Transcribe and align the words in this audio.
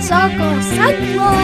Soccer 0.00 0.62
Central. 0.62 1.34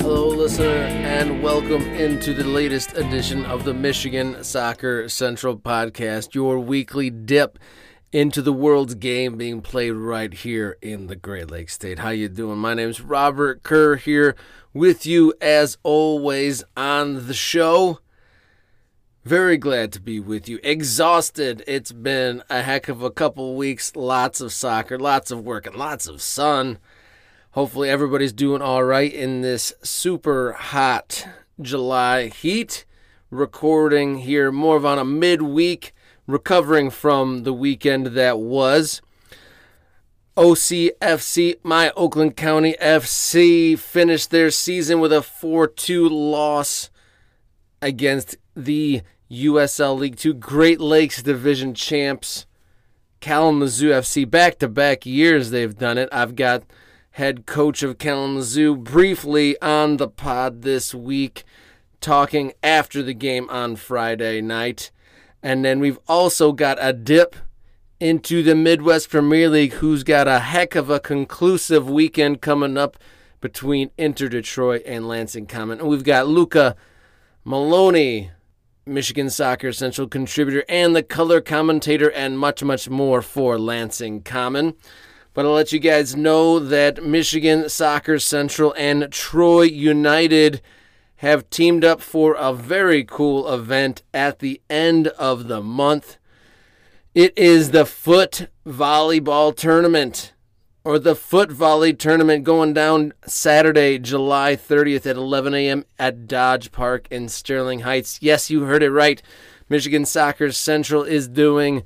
Hello, 0.00 0.28
listener, 0.28 0.64
and 0.66 1.42
welcome 1.42 1.82
into 1.82 2.32
the 2.32 2.44
latest 2.44 2.96
edition 2.96 3.44
of 3.44 3.64
the 3.64 3.74
Michigan 3.74 4.44
Soccer 4.44 5.08
Central 5.08 5.56
podcast, 5.56 6.34
your 6.34 6.60
weekly 6.60 7.10
dip 7.10 7.58
into 8.12 8.40
the 8.40 8.52
world's 8.52 8.94
game 8.94 9.36
being 9.36 9.60
played 9.60 9.90
right 9.90 10.32
here 10.32 10.78
in 10.80 11.08
the 11.08 11.16
Great 11.16 11.50
Lakes 11.50 11.74
State. 11.74 11.98
How 11.98 12.10
you 12.10 12.28
doing? 12.28 12.58
My 12.58 12.72
name's 12.72 13.00
Robert 13.00 13.64
Kerr 13.64 13.96
here 13.96 14.36
with 14.72 15.04
you 15.04 15.34
as 15.40 15.76
always 15.82 16.62
on 16.76 17.26
the 17.26 17.34
show. 17.34 17.98
Very 19.26 19.56
glad 19.56 19.92
to 19.94 20.00
be 20.00 20.20
with 20.20 20.48
you. 20.48 20.60
Exhausted. 20.62 21.64
It's 21.66 21.90
been 21.90 22.44
a 22.48 22.62
heck 22.62 22.88
of 22.88 23.02
a 23.02 23.10
couple 23.10 23.56
weeks. 23.56 23.96
Lots 23.96 24.40
of 24.40 24.52
soccer, 24.52 25.00
lots 25.00 25.32
of 25.32 25.42
work, 25.42 25.66
and 25.66 25.74
lots 25.74 26.06
of 26.06 26.22
sun. 26.22 26.78
Hopefully, 27.50 27.90
everybody's 27.90 28.32
doing 28.32 28.62
all 28.62 28.84
right 28.84 29.12
in 29.12 29.40
this 29.40 29.72
super 29.82 30.52
hot 30.52 31.26
July 31.60 32.28
heat. 32.28 32.84
Recording 33.28 34.18
here 34.18 34.52
more 34.52 34.76
of 34.76 34.86
on 34.86 34.96
a 34.96 35.04
midweek, 35.04 35.92
recovering 36.28 36.88
from 36.88 37.42
the 37.42 37.52
weekend 37.52 38.06
that 38.06 38.38
was. 38.38 39.02
OCFC, 40.36 41.56
my 41.64 41.90
Oakland 41.96 42.36
County 42.36 42.76
FC, 42.80 43.76
finished 43.76 44.30
their 44.30 44.52
season 44.52 45.00
with 45.00 45.12
a 45.12 45.20
4 45.20 45.66
2 45.66 46.08
loss 46.08 46.90
against 47.82 48.36
the 48.54 49.02
USL 49.30 49.98
League 49.98 50.16
Two 50.16 50.34
Great 50.34 50.80
Lakes 50.80 51.22
Division 51.22 51.74
champs, 51.74 52.46
Kalamazoo 53.20 53.90
FC. 53.90 54.28
Back 54.28 54.58
to 54.60 54.68
back 54.68 55.04
years 55.04 55.50
they've 55.50 55.76
done 55.76 55.98
it. 55.98 56.08
I've 56.12 56.36
got 56.36 56.62
head 57.12 57.46
coach 57.46 57.82
of 57.82 57.98
Kalamazoo 57.98 58.76
briefly 58.76 59.60
on 59.60 59.96
the 59.96 60.08
pod 60.08 60.62
this 60.62 60.94
week, 60.94 61.44
talking 62.00 62.52
after 62.62 63.02
the 63.02 63.14
game 63.14 63.48
on 63.50 63.76
Friday 63.76 64.40
night. 64.40 64.90
And 65.42 65.64
then 65.64 65.80
we've 65.80 65.98
also 66.06 66.52
got 66.52 66.78
a 66.80 66.92
dip 66.92 67.36
into 67.98 68.42
the 68.42 68.54
Midwest 68.54 69.10
Premier 69.10 69.48
League, 69.48 69.74
who's 69.74 70.04
got 70.04 70.28
a 70.28 70.40
heck 70.40 70.74
of 70.74 70.90
a 70.90 71.00
conclusive 71.00 71.88
weekend 71.88 72.42
coming 72.42 72.76
up 72.76 72.96
between 73.40 73.90
Inter 73.96 74.28
Detroit 74.28 74.82
and 74.86 75.08
Lansing 75.08 75.46
Common. 75.46 75.80
And 75.80 75.88
we've 75.88 76.04
got 76.04 76.28
Luca 76.28 76.76
Melloni 77.46 78.30
Michigan 78.88 79.28
Soccer 79.30 79.72
Central 79.72 80.06
contributor 80.06 80.64
and 80.68 80.94
the 80.94 81.02
color 81.02 81.40
commentator, 81.40 82.08
and 82.08 82.38
much, 82.38 82.62
much 82.62 82.88
more 82.88 83.20
for 83.20 83.58
Lansing 83.58 84.22
Common. 84.22 84.74
But 85.34 85.44
I'll 85.44 85.52
let 85.54 85.72
you 85.72 85.80
guys 85.80 86.14
know 86.14 86.60
that 86.60 87.02
Michigan 87.02 87.68
Soccer 87.68 88.20
Central 88.20 88.72
and 88.78 89.10
Troy 89.10 89.62
United 89.62 90.62
have 91.16 91.50
teamed 91.50 91.84
up 91.84 92.00
for 92.00 92.34
a 92.34 92.52
very 92.52 93.02
cool 93.02 93.52
event 93.52 94.04
at 94.14 94.38
the 94.38 94.60
end 94.70 95.08
of 95.08 95.48
the 95.48 95.60
month. 95.60 96.18
It 97.12 97.36
is 97.36 97.72
the 97.72 97.86
foot 97.86 98.48
volleyball 98.64 99.56
tournament 99.56 100.32
or 100.86 101.00
the 101.00 101.16
foot 101.16 101.50
volley 101.50 101.92
tournament 101.92 102.44
going 102.44 102.72
down 102.72 103.12
Saturday, 103.26 103.98
July 103.98 104.54
30th 104.54 105.04
at 105.04 105.16
11 105.16 105.52
a.m. 105.52 105.84
at 105.98 106.28
Dodge 106.28 106.70
Park 106.70 107.08
in 107.10 107.28
Sterling 107.28 107.80
Heights. 107.80 108.20
Yes, 108.22 108.50
you 108.50 108.62
heard 108.62 108.84
it 108.84 108.92
right. 108.92 109.20
Michigan 109.68 110.04
Soccer 110.04 110.52
Central 110.52 111.02
is 111.02 111.26
doing 111.26 111.82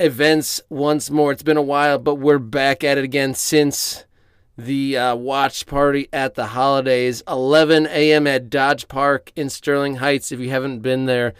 events 0.00 0.60
once 0.68 1.12
more. 1.12 1.30
It's 1.30 1.44
been 1.44 1.56
a 1.56 1.62
while, 1.62 1.96
but 1.96 2.16
we're 2.16 2.40
back 2.40 2.82
at 2.82 2.98
it 2.98 3.04
again 3.04 3.34
since 3.34 4.04
the 4.58 4.98
uh, 4.98 5.14
watch 5.14 5.64
party 5.66 6.08
at 6.12 6.34
the 6.34 6.46
holidays. 6.46 7.22
11 7.28 7.86
a.m. 7.86 8.26
at 8.26 8.50
Dodge 8.50 8.88
Park 8.88 9.30
in 9.36 9.48
Sterling 9.48 9.96
Heights. 9.96 10.32
If 10.32 10.40
you 10.40 10.50
haven't 10.50 10.80
been 10.80 11.06
there, 11.06 11.34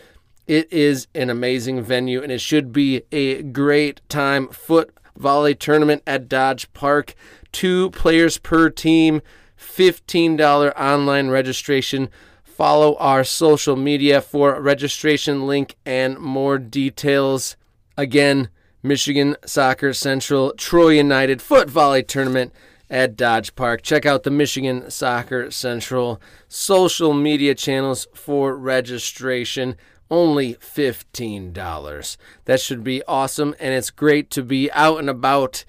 it 0.47 0.73
is 0.73 1.09
an 1.13 1.29
amazing 1.29 1.83
venue 1.83 2.23
and 2.23 2.31
it 2.31 2.41
should 2.41 2.73
be 2.73 3.03
a 3.11 3.43
great 3.43 4.01
time. 4.09 4.47
Foot 4.47 4.95
volley 5.17 5.55
tournament 5.55 6.03
at 6.07 6.29
Dodge 6.29 6.73
Park. 6.73 7.15
Two 7.53 7.91
players 7.91 8.39
per 8.39 8.71
team, 8.71 9.23
$15 9.59 10.73
online 10.79 11.29
registration. 11.29 12.09
Follow 12.43 12.97
our 12.97 13.25
social 13.25 13.77
media 13.77 14.21
for 14.21 14.61
registration 14.61 15.47
link 15.47 15.77
and 15.85 16.19
more 16.19 16.59
details. 16.59 17.57
Again, 17.97 18.49
Michigan 18.83 19.37
Soccer 19.47 19.93
Central, 19.93 20.53
Troy 20.53 20.91
United 20.91 21.41
Foot 21.41 21.71
Volley 21.71 22.03
Tournament 22.03 22.53
at 22.91 23.17
Dodge 23.17 23.55
Park. 23.57 23.83
Check 23.83 24.05
out 24.07 24.23
the 24.23 24.31
Michigan 24.31 24.91
Soccer 24.91 25.51
Central 25.51 26.21
social 26.49 27.15
media 27.15 27.55
channels 27.55 28.07
for 28.15 28.55
registration 28.57 29.77
only 30.15 30.55
$15. 30.55 32.17
That 32.45 32.61
should 32.61 32.85
be 32.85 33.03
awesome, 33.09 33.55
and 33.59 33.75
it's 33.75 33.91
great 33.91 34.31
to 34.31 34.43
be 34.45 34.71
out 34.71 35.01
and 35.01 35.11
about 35.11 35.65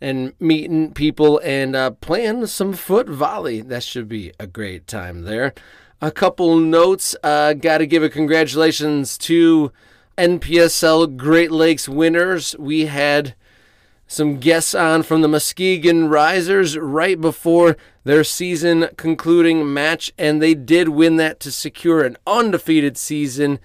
and 0.00 0.34
meeting 0.38 0.92
people 0.92 1.40
and 1.42 1.74
uh, 1.74 1.90
playing 1.92 2.46
some 2.46 2.74
foot 2.74 3.08
volley. 3.08 3.62
That 3.62 3.82
should 3.82 4.06
be 4.06 4.32
a 4.38 4.46
great 4.46 4.86
time 4.86 5.22
there. 5.22 5.54
A 6.02 6.12
couple 6.12 6.56
notes. 6.56 7.16
Uh, 7.22 7.54
Got 7.54 7.78
to 7.78 7.86
give 7.86 8.02
a 8.02 8.10
congratulations 8.10 9.16
to 9.18 9.72
NPSL 10.18 11.16
Great 11.16 11.50
Lakes 11.50 11.88
winners. 11.88 12.54
We 12.58 12.86
had 12.86 13.34
some 14.08 14.38
guests 14.38 14.74
on 14.74 15.02
from 15.02 15.20
the 15.20 15.28
Muskegon 15.28 16.08
Risers 16.08 16.78
right 16.78 17.20
before 17.20 17.76
their 18.04 18.24
season 18.24 18.88
concluding 18.96 19.72
match, 19.72 20.12
and 20.18 20.40
they 20.40 20.54
did 20.54 20.88
win 20.88 21.16
that 21.16 21.38
to 21.40 21.52
secure 21.52 22.02
an 22.02 22.16
undefeated 22.26 22.96
season 22.96 23.60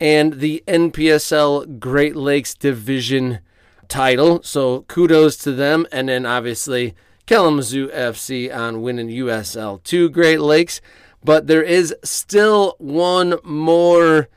and 0.00 0.40
the 0.40 0.64
NPSL 0.66 1.78
Great 1.78 2.16
Lakes 2.16 2.54
Division 2.54 3.40
title. 3.86 4.42
So 4.42 4.80
kudos 4.88 5.36
to 5.38 5.52
them, 5.52 5.86
and 5.92 6.08
then 6.08 6.24
obviously 6.24 6.94
Kalamazoo 7.26 7.88
FC 7.88 8.52
on 8.52 8.80
winning 8.80 9.08
USL 9.08 9.82
2 9.84 10.08
Great 10.08 10.40
Lakes. 10.40 10.80
But 11.22 11.46
there 11.46 11.62
is 11.62 11.94
still 12.02 12.74
one 12.78 13.36
more 13.44 14.28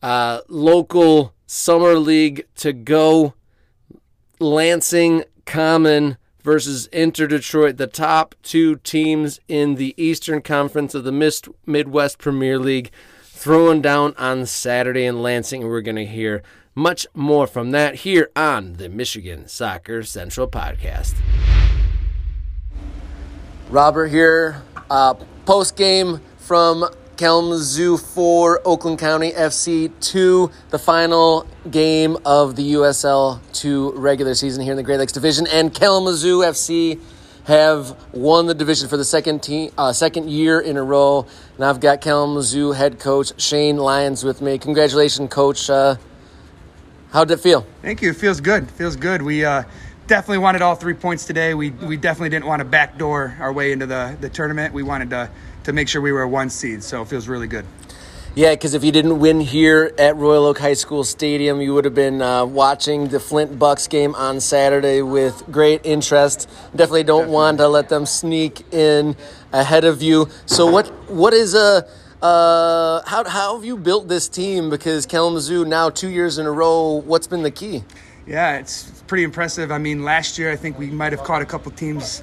uh, 0.00 0.40
local 0.48 1.34
summer 1.44 1.96
league 1.96 2.46
to 2.56 2.72
go. 2.72 3.34
Lansing 4.42 5.24
Common 5.46 6.16
versus 6.42 6.86
Inter 6.88 7.28
Detroit, 7.28 7.76
the 7.76 7.86
top 7.86 8.34
two 8.42 8.76
teams 8.76 9.38
in 9.46 9.76
the 9.76 9.94
Eastern 9.96 10.42
Conference 10.42 10.94
of 10.94 11.04
the 11.04 11.52
Midwest 11.66 12.18
Premier 12.18 12.58
League, 12.58 12.90
throwing 13.22 13.80
down 13.80 14.14
on 14.18 14.44
Saturday 14.46 15.04
in 15.04 15.22
Lansing. 15.22 15.66
We're 15.66 15.80
going 15.80 15.96
to 15.96 16.06
hear 16.06 16.42
much 16.74 17.06
more 17.14 17.46
from 17.46 17.70
that 17.70 17.96
here 17.96 18.30
on 18.34 18.74
the 18.74 18.88
Michigan 18.88 19.46
Soccer 19.46 20.02
Central 20.02 20.48
podcast. 20.48 21.14
Robert 23.70 24.08
here, 24.08 24.62
uh, 24.90 25.14
post 25.46 25.76
game 25.76 26.20
from 26.38 26.84
Kalamazoo 27.16 27.98
4, 27.98 28.62
Oakland 28.64 28.98
County 28.98 29.32
FC 29.32 29.92
2, 30.00 30.50
the 30.70 30.78
final 30.78 31.46
game 31.70 32.16
of 32.24 32.56
the 32.56 32.72
USL 32.72 33.40
2 33.52 33.92
regular 33.92 34.34
season 34.34 34.62
here 34.62 34.72
in 34.72 34.76
the 34.76 34.82
Great 34.82 34.98
Lakes 34.98 35.12
Division. 35.12 35.46
And 35.46 35.74
Kalamazoo 35.74 36.38
FC 36.38 37.00
have 37.44 37.96
won 38.12 38.46
the 38.46 38.54
division 38.54 38.88
for 38.88 38.96
the 38.96 39.04
second 39.04 39.42
team, 39.42 39.70
uh, 39.76 39.92
second 39.92 40.30
year 40.30 40.60
in 40.60 40.76
a 40.76 40.82
row. 40.82 41.26
And 41.56 41.64
I've 41.64 41.80
got 41.80 42.00
Kalamazoo 42.00 42.72
head 42.72 42.98
coach 42.98 43.38
Shane 43.40 43.76
Lyons 43.76 44.24
with 44.24 44.40
me. 44.40 44.58
Congratulations, 44.58 45.30
coach. 45.30 45.68
Uh, 45.68 45.96
how 47.10 47.24
did 47.24 47.34
it 47.34 47.40
feel? 47.40 47.66
Thank 47.82 48.00
you. 48.00 48.10
It 48.10 48.16
feels 48.16 48.40
good. 48.40 48.64
It 48.64 48.70
feels 48.70 48.96
good. 48.96 49.20
We 49.20 49.44
uh, 49.44 49.64
definitely 50.06 50.38
wanted 50.38 50.62
all 50.62 50.76
three 50.76 50.94
points 50.94 51.26
today. 51.26 51.52
We, 51.52 51.70
we 51.70 51.98
definitely 51.98 52.30
didn't 52.30 52.46
want 52.46 52.60
to 52.60 52.64
backdoor 52.64 53.36
our 53.38 53.52
way 53.52 53.72
into 53.72 53.86
the, 53.86 54.16
the 54.20 54.30
tournament. 54.30 54.72
We 54.72 54.82
wanted 54.82 55.10
to 55.10 55.30
to 55.64 55.72
make 55.72 55.88
sure 55.88 56.00
we 56.00 56.12
were 56.12 56.22
a 56.22 56.28
one 56.28 56.50
seed. 56.50 56.82
So 56.82 57.02
it 57.02 57.08
feels 57.08 57.28
really 57.28 57.46
good. 57.46 57.64
Yeah, 58.34 58.54
because 58.54 58.72
if 58.72 58.82
you 58.82 58.92
didn't 58.92 59.18
win 59.20 59.40
here 59.40 59.92
at 59.98 60.16
Royal 60.16 60.46
Oak 60.46 60.58
High 60.58 60.72
School 60.72 61.04
Stadium, 61.04 61.60
you 61.60 61.74
would 61.74 61.84
have 61.84 61.94
been 61.94 62.22
uh, 62.22 62.46
watching 62.46 63.08
the 63.08 63.20
Flint 63.20 63.58
Bucks 63.58 63.88
game 63.88 64.14
on 64.14 64.40
Saturday 64.40 65.02
with 65.02 65.44
great 65.50 65.82
interest. 65.84 66.48
Definitely 66.74 67.02
don't 67.02 67.24
Definitely. 67.24 67.34
want 67.34 67.58
to 67.58 67.68
let 67.68 67.90
them 67.90 68.06
sneak 68.06 68.72
in 68.72 69.16
ahead 69.52 69.84
of 69.84 70.00
you. 70.00 70.30
So 70.46 70.66
what 70.66 70.88
what 71.10 71.34
is 71.34 71.54
a 71.54 71.86
uh, 72.22 73.02
how 73.04 73.28
how 73.28 73.56
have 73.56 73.66
you 73.66 73.76
built 73.76 74.08
this 74.08 74.30
team? 74.30 74.70
Because 74.70 75.04
Kalamazoo 75.04 75.66
now 75.66 75.90
two 75.90 76.08
years 76.08 76.38
in 76.38 76.46
a 76.46 76.52
row. 76.52 77.02
What's 77.04 77.26
been 77.26 77.42
the 77.42 77.50
key? 77.50 77.84
Yeah, 78.26 78.56
it's 78.56 79.02
pretty 79.08 79.24
impressive. 79.24 79.70
I 79.70 79.76
mean, 79.76 80.04
last 80.04 80.38
year 80.38 80.50
I 80.50 80.56
think 80.56 80.78
we 80.78 80.86
might 80.86 81.12
have 81.12 81.22
caught 81.22 81.42
a 81.42 81.46
couple 81.46 81.70
teams 81.72 82.22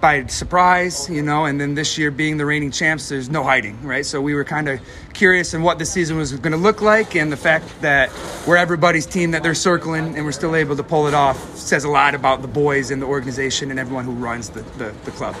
by 0.00 0.26
surprise, 0.26 1.08
you 1.10 1.22
know, 1.22 1.44
and 1.44 1.60
then 1.60 1.74
this 1.74 1.98
year 1.98 2.10
being 2.10 2.38
the 2.38 2.46
reigning 2.46 2.70
champs, 2.70 3.08
there's 3.08 3.28
no 3.28 3.42
hiding, 3.42 3.80
right? 3.82 4.06
So 4.06 4.20
we 4.20 4.34
were 4.34 4.44
kind 4.44 4.68
of 4.68 4.80
curious 5.12 5.52
in 5.52 5.62
what 5.62 5.78
the 5.78 5.84
season 5.84 6.16
was 6.16 6.32
going 6.32 6.52
to 6.52 6.58
look 6.58 6.80
like, 6.80 7.14
and 7.16 7.30
the 7.30 7.36
fact 7.36 7.66
that 7.82 8.10
we're 8.46 8.56
everybody's 8.56 9.06
team 9.06 9.32
that 9.32 9.42
they're 9.42 9.54
circling 9.54 10.16
and 10.16 10.24
we're 10.24 10.32
still 10.32 10.56
able 10.56 10.76
to 10.76 10.82
pull 10.82 11.06
it 11.06 11.14
off 11.14 11.56
says 11.56 11.84
a 11.84 11.88
lot 11.88 12.14
about 12.14 12.42
the 12.42 12.48
boys 12.48 12.90
and 12.90 13.02
the 13.02 13.06
organization 13.06 13.70
and 13.70 13.78
everyone 13.78 14.04
who 14.04 14.12
runs 14.12 14.50
the, 14.50 14.62
the, 14.78 14.94
the 15.04 15.10
club. 15.10 15.36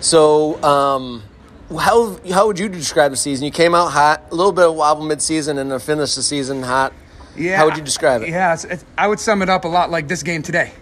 So, 0.00 0.62
um, 0.62 1.22
how 1.70 2.18
how 2.30 2.46
would 2.46 2.58
you 2.58 2.68
describe 2.68 3.10
the 3.10 3.16
season? 3.16 3.46
You 3.46 3.50
came 3.50 3.74
out 3.74 3.90
hot, 3.90 4.24
a 4.30 4.34
little 4.34 4.52
bit 4.52 4.66
of 4.66 4.74
wobble 4.74 5.04
mid-season, 5.04 5.56
and 5.56 5.70
then 5.70 5.78
finished 5.78 6.16
the 6.16 6.22
season 6.22 6.62
hot. 6.62 6.92
Yeah. 7.36 7.56
How 7.56 7.64
would 7.64 7.76
you 7.76 7.82
describe 7.82 8.22
it? 8.22 8.28
Yeah, 8.28 8.54
it's, 8.54 8.64
it's, 8.64 8.84
I 8.98 9.08
would 9.08 9.18
sum 9.18 9.42
it 9.42 9.48
up 9.48 9.64
a 9.64 9.68
lot 9.68 9.90
like 9.90 10.06
this 10.06 10.22
game 10.22 10.42
today, 10.42 10.72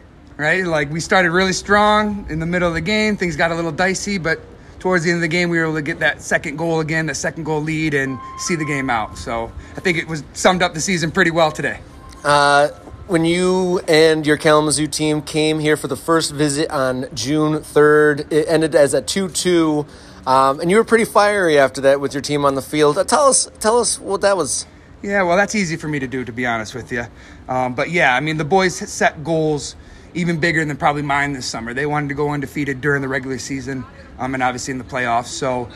right? 0.43 0.67
Like 0.67 0.91
we 0.91 0.99
started 0.99 1.31
really 1.31 1.53
strong 1.53 2.27
in 2.29 2.41
the 2.41 2.47
middle 2.47 2.67
of 2.67 2.75
the 2.75 2.81
game. 2.81 3.17
Things 3.17 3.37
got 3.37 3.53
a 3.53 3.55
little 3.55 3.71
dicey, 3.71 4.19
but 4.19 4.41
towards 4.81 5.05
the 5.05 5.11
end 5.11 5.19
of 5.19 5.23
the 5.23 5.29
game, 5.29 5.49
we 5.49 5.59
were 5.59 5.65
able 5.65 5.75
to 5.75 5.83
get 5.83 6.01
that 6.01 6.21
second 6.21 6.57
goal 6.57 6.81
again, 6.81 7.07
that 7.07 7.15
second 7.15 7.45
goal 7.45 7.61
lead, 7.61 7.95
and 7.95 8.19
see 8.39 8.57
the 8.57 8.65
game 8.65 8.91
out. 8.91 9.17
So 9.17 9.53
I 9.77 9.81
think 9.81 9.99
it 9.99 10.09
was 10.09 10.25
summed 10.33 10.61
up 10.61 10.75
the 10.75 10.81
season 10.81 11.13
pretty 11.13 11.31
well 11.31 11.53
today. 11.53 11.79
Uh, 12.25 12.69
when 13.07 13.25
you 13.25 13.79
and 13.87 14.27
your 14.27 14.37
Kalamazoo 14.37 14.89
team 14.89 15.23
came 15.23 15.61
here 15.61 15.77
for 15.77 15.87
the 15.87 15.97
first 15.97 16.33
visit 16.33 16.69
on 16.71 17.07
June 17.15 17.61
3rd, 17.61 18.33
it 18.33 18.47
ended 18.49 18.75
as 18.75 18.95
a 18.95 19.01
2 19.01 19.29
2. 19.29 19.87
Um, 20.27 20.61
and 20.61 20.71
you 20.71 20.77
were 20.77 20.85
pretty 20.85 21.05
fiery 21.05 21.59
after 21.59 21.81
that 21.83 22.01
with 22.01 22.15
your 22.15 22.21
team 22.21 22.45
on 22.45 22.57
the 22.57 22.63
field. 22.63 22.99
Uh, 22.99 23.05
tell 23.05 23.29
us, 23.29 23.49
tell 23.61 23.79
us 23.79 24.01
what 24.01 24.21
that 24.23 24.37
was. 24.37 24.67
Yeah, 25.03 25.23
well, 25.23 25.37
that's 25.37 25.55
easy 25.55 25.77
for 25.77 25.89
me 25.89 26.01
to 26.01 26.07
do, 26.09 26.25
to 26.25 26.33
be 26.33 26.47
honest 26.47 26.75
with 26.75 26.91
you. 26.91 27.05
Um, 27.49 27.75
but 27.75 27.91
yeah, 27.91 28.17
I 28.17 28.21
mean, 28.21 28.37
the 28.37 28.45
boys 28.45 28.77
set 28.77 29.23
goals 29.23 29.77
even 30.15 30.39
bigger 30.39 30.65
than 30.65 30.77
probably 30.77 31.03
mine 31.03 31.33
this 31.33 31.47
summer. 31.47 31.75
They 31.75 31.87
wanted 31.87 32.09
to 32.09 32.15
go 32.15 32.31
undefeated 32.31 32.81
during 32.81 33.03
the 33.03 33.09
regular 33.09 33.39
season, 33.39 33.85
um, 34.19 34.35
and 34.35 34.43
obviously 34.43 34.73
in 34.73 34.79
the 34.79 34.85
playoffs. 34.85 35.27
So, 35.27 35.69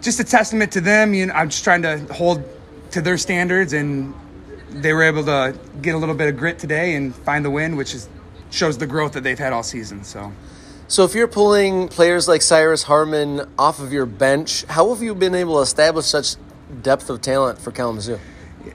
just 0.00 0.20
a 0.20 0.24
testament 0.24 0.72
to 0.72 0.80
them. 0.80 1.14
You 1.14 1.26
know, 1.26 1.34
I'm 1.34 1.48
just 1.48 1.64
trying 1.64 1.82
to 1.82 1.98
hold 2.12 2.44
to 2.92 3.00
their 3.00 3.18
standards, 3.18 3.72
and 3.72 4.14
they 4.70 4.92
were 4.92 5.02
able 5.02 5.24
to 5.24 5.56
get 5.80 5.94
a 5.94 5.98
little 5.98 6.14
bit 6.14 6.28
of 6.28 6.36
grit 6.36 6.58
today 6.58 6.94
and 6.94 7.14
find 7.14 7.44
the 7.44 7.50
win, 7.50 7.76
which 7.76 7.94
is 7.94 8.08
shows 8.50 8.78
the 8.78 8.86
growth 8.86 9.12
that 9.12 9.22
they've 9.22 9.38
had 9.38 9.52
all 9.52 9.62
season. 9.62 10.04
So. 10.04 10.32
So, 10.88 11.04
if 11.04 11.14
you're 11.14 11.28
pulling 11.28 11.88
players 11.88 12.28
like 12.28 12.42
Cyrus 12.42 12.82
Harmon 12.82 13.48
off 13.58 13.80
of 13.80 13.94
your 13.94 14.04
bench, 14.04 14.64
how 14.66 14.92
have 14.92 15.02
you 15.02 15.14
been 15.14 15.34
able 15.34 15.56
to 15.56 15.62
establish 15.62 16.04
such 16.04 16.36
depth 16.82 17.08
of 17.08 17.22
talent 17.22 17.58
for 17.58 17.70
Kalamazoo? 17.70 18.18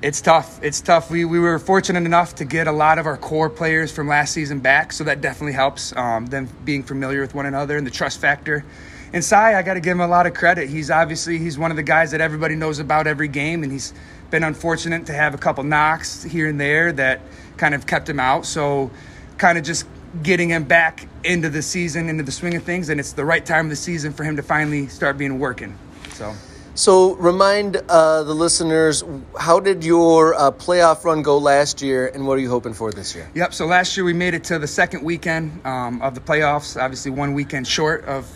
It's 0.02 0.20
tough. 0.22 0.60
It's 0.62 0.82
tough. 0.82 1.10
We, 1.10 1.24
we 1.24 1.40
were 1.40 1.58
fortunate 1.60 2.04
enough 2.06 2.36
to 2.36 2.46
get 2.46 2.68
a 2.68 2.72
lot 2.72 3.00
of 3.00 3.06
our 3.06 3.16
core 3.16 3.50
players 3.50 3.92
from 3.92 4.08
last 4.08 4.34
season 4.34 4.60
back, 4.60 4.92
so 4.92 5.06
that 5.06 5.22
definitely 5.22 5.54
helps 5.54 5.96
um, 5.96 6.26
them 6.26 6.50
being 6.66 6.84
familiar 6.84 7.22
with 7.22 7.34
one 7.34 7.46
another 7.46 7.78
and 7.78 7.88
the 7.88 7.92
trust 7.92 8.20
factor. 8.20 8.66
And 9.14 9.24
Cy, 9.24 9.58
I 9.58 9.62
got 9.62 9.76
to 9.76 9.80
give 9.80 9.94
him 9.94 10.02
a 10.02 10.08
lot 10.08 10.28
of 10.28 10.34
credit. 10.34 10.70
He's 10.70 10.92
obviously 10.92 11.38
he's 11.38 11.58
one 11.58 11.72
of 11.72 11.78
the 11.78 11.84
guys 11.84 12.12
that 12.12 12.20
everybody 12.20 12.56
knows 12.56 12.80
about 12.80 13.08
every 13.08 13.30
game, 13.30 13.64
and 13.64 13.72
he's 13.72 13.94
been 14.30 14.44
unfortunate 14.44 15.06
to 15.06 15.14
have 15.14 15.34
a 15.34 15.38
couple 15.38 15.64
knocks 15.64 16.22
here 16.22 16.50
and 16.50 16.60
there 16.60 16.92
that 16.92 17.22
kind 17.56 17.74
of 17.74 17.88
kept 17.88 18.10
him 18.10 18.20
out. 18.20 18.46
So, 18.46 18.92
kind 19.38 19.58
of 19.58 19.64
just 19.64 19.88
getting 20.22 20.50
him 20.50 20.66
back 20.66 21.08
into 21.24 21.50
the 21.50 21.62
season, 21.62 22.10
into 22.10 22.24
the 22.24 22.32
swing 22.32 22.56
of 22.56 22.64
things, 22.64 22.90
and 22.90 23.00
it's 23.00 23.14
the 23.14 23.26
right 23.26 23.46
time 23.46 23.68
of 23.68 23.70
the 23.70 23.78
season 23.78 24.12
for 24.12 24.26
him 24.26 24.36
to 24.36 24.44
finally 24.44 24.88
start 24.88 25.18
being 25.18 25.40
working. 25.40 25.78
So. 26.12 26.34
So 26.78 27.16
remind 27.16 27.76
uh, 27.76 28.22
the 28.22 28.36
listeners, 28.36 29.04
how 29.40 29.60
did 29.60 29.84
your 29.84 30.36
uh, 30.36 30.52
playoff 30.52 31.04
run 31.04 31.24
go 31.24 31.40
last 31.40 31.82
year, 31.82 32.06
and 32.06 32.28
what 32.28 32.38
are 32.38 32.42
you 32.42 32.52
hoping 32.52 32.76
for 32.76 32.92
this 32.92 33.16
year? 33.16 33.28
Yep. 33.34 33.56
So 33.56 33.66
last 33.66 33.98
year 33.98 34.04
we 34.04 34.14
made 34.14 34.36
it 34.36 34.44
to 34.46 34.60
the 34.60 34.68
second 34.68 35.04
weekend 35.04 35.66
um, 35.66 36.04
of 36.04 36.14
the 36.14 36.22
playoffs. 36.22 36.80
Obviously, 36.80 37.10
one 37.10 37.34
weekend 37.34 37.66
short 37.66 38.06
of 38.06 38.32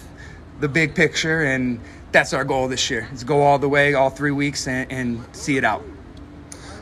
the 0.60 0.68
big 0.68 0.96
picture, 0.96 1.44
and 1.44 1.80
that's 2.12 2.34
our 2.34 2.44
goal 2.44 2.68
this 2.68 2.90
year: 2.90 3.08
is 3.14 3.24
go 3.24 3.44
all 3.44 3.60
the 3.60 3.70
way, 3.70 3.94
all 3.94 4.10
three 4.10 4.32
weeks, 4.32 4.68
and, 4.68 4.92
and 4.92 5.24
see 5.36 5.58
it 5.58 5.64
out. 5.64 5.84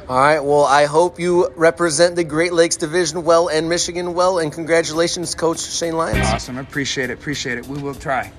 All 0.08 0.18
right. 0.18 0.40
Well, 0.40 0.64
I 0.64 0.86
hope 0.86 1.20
you 1.20 1.50
represent 1.58 2.16
the 2.16 2.24
Great 2.24 2.54
Lakes 2.54 2.78
Division 2.78 3.26
well 3.26 3.50
and 3.50 3.68
Michigan 3.68 4.14
well, 4.14 4.40
and 4.40 4.50
congratulations, 4.50 5.36
Coach 5.36 5.60
Shane 5.60 5.98
Lyons. 5.98 6.26
Awesome. 6.26 6.58
Appreciate 6.58 7.10
it. 7.10 7.20
Appreciate 7.20 7.58
it. 7.58 7.68
We 7.68 7.82
will 7.82 7.96
try. 7.96 8.32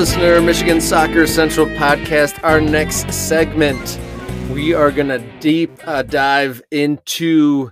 Listener, 0.00 0.40
Michigan 0.40 0.80
Soccer 0.80 1.26
Central 1.26 1.66
podcast. 1.66 2.42
Our 2.42 2.58
next 2.58 3.12
segment, 3.12 4.00
we 4.50 4.72
are 4.72 4.90
going 4.90 5.08
to 5.08 5.18
deep 5.40 5.72
uh, 5.86 6.00
dive 6.00 6.62
into 6.70 7.70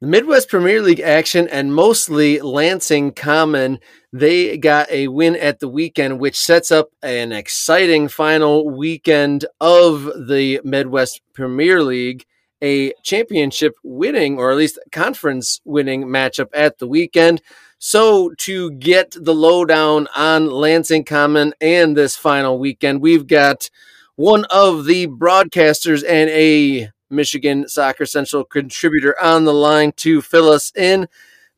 the 0.00 0.06
Midwest 0.06 0.48
Premier 0.48 0.80
League 0.80 1.00
action 1.00 1.48
and 1.48 1.74
mostly 1.74 2.40
Lansing 2.40 3.10
Common. 3.10 3.80
They 4.12 4.56
got 4.56 4.88
a 4.88 5.08
win 5.08 5.34
at 5.34 5.58
the 5.58 5.66
weekend, 5.66 6.20
which 6.20 6.38
sets 6.38 6.70
up 6.70 6.90
an 7.02 7.32
exciting 7.32 8.06
final 8.06 8.70
weekend 8.70 9.44
of 9.60 10.04
the 10.28 10.60
Midwest 10.62 11.22
Premier 11.32 11.82
League, 11.82 12.24
a 12.62 12.92
championship 13.02 13.74
winning, 13.82 14.38
or 14.38 14.52
at 14.52 14.58
least 14.58 14.78
conference 14.92 15.60
winning 15.64 16.04
matchup 16.04 16.50
at 16.54 16.78
the 16.78 16.86
weekend. 16.86 17.42
So, 17.86 18.30
to 18.38 18.70
get 18.70 19.10
the 19.10 19.34
lowdown 19.34 20.08
on 20.16 20.46
Lansing 20.46 21.04
Common 21.04 21.52
and 21.60 21.94
this 21.94 22.16
final 22.16 22.58
weekend, 22.58 23.02
we've 23.02 23.26
got 23.26 23.68
one 24.16 24.46
of 24.46 24.86
the 24.86 25.06
broadcasters 25.06 26.02
and 26.02 26.30
a 26.30 26.88
Michigan 27.10 27.68
Soccer 27.68 28.06
Central 28.06 28.42
contributor 28.42 29.14
on 29.22 29.44
the 29.44 29.52
line 29.52 29.92
to 29.96 30.22
fill 30.22 30.48
us 30.48 30.72
in. 30.74 31.08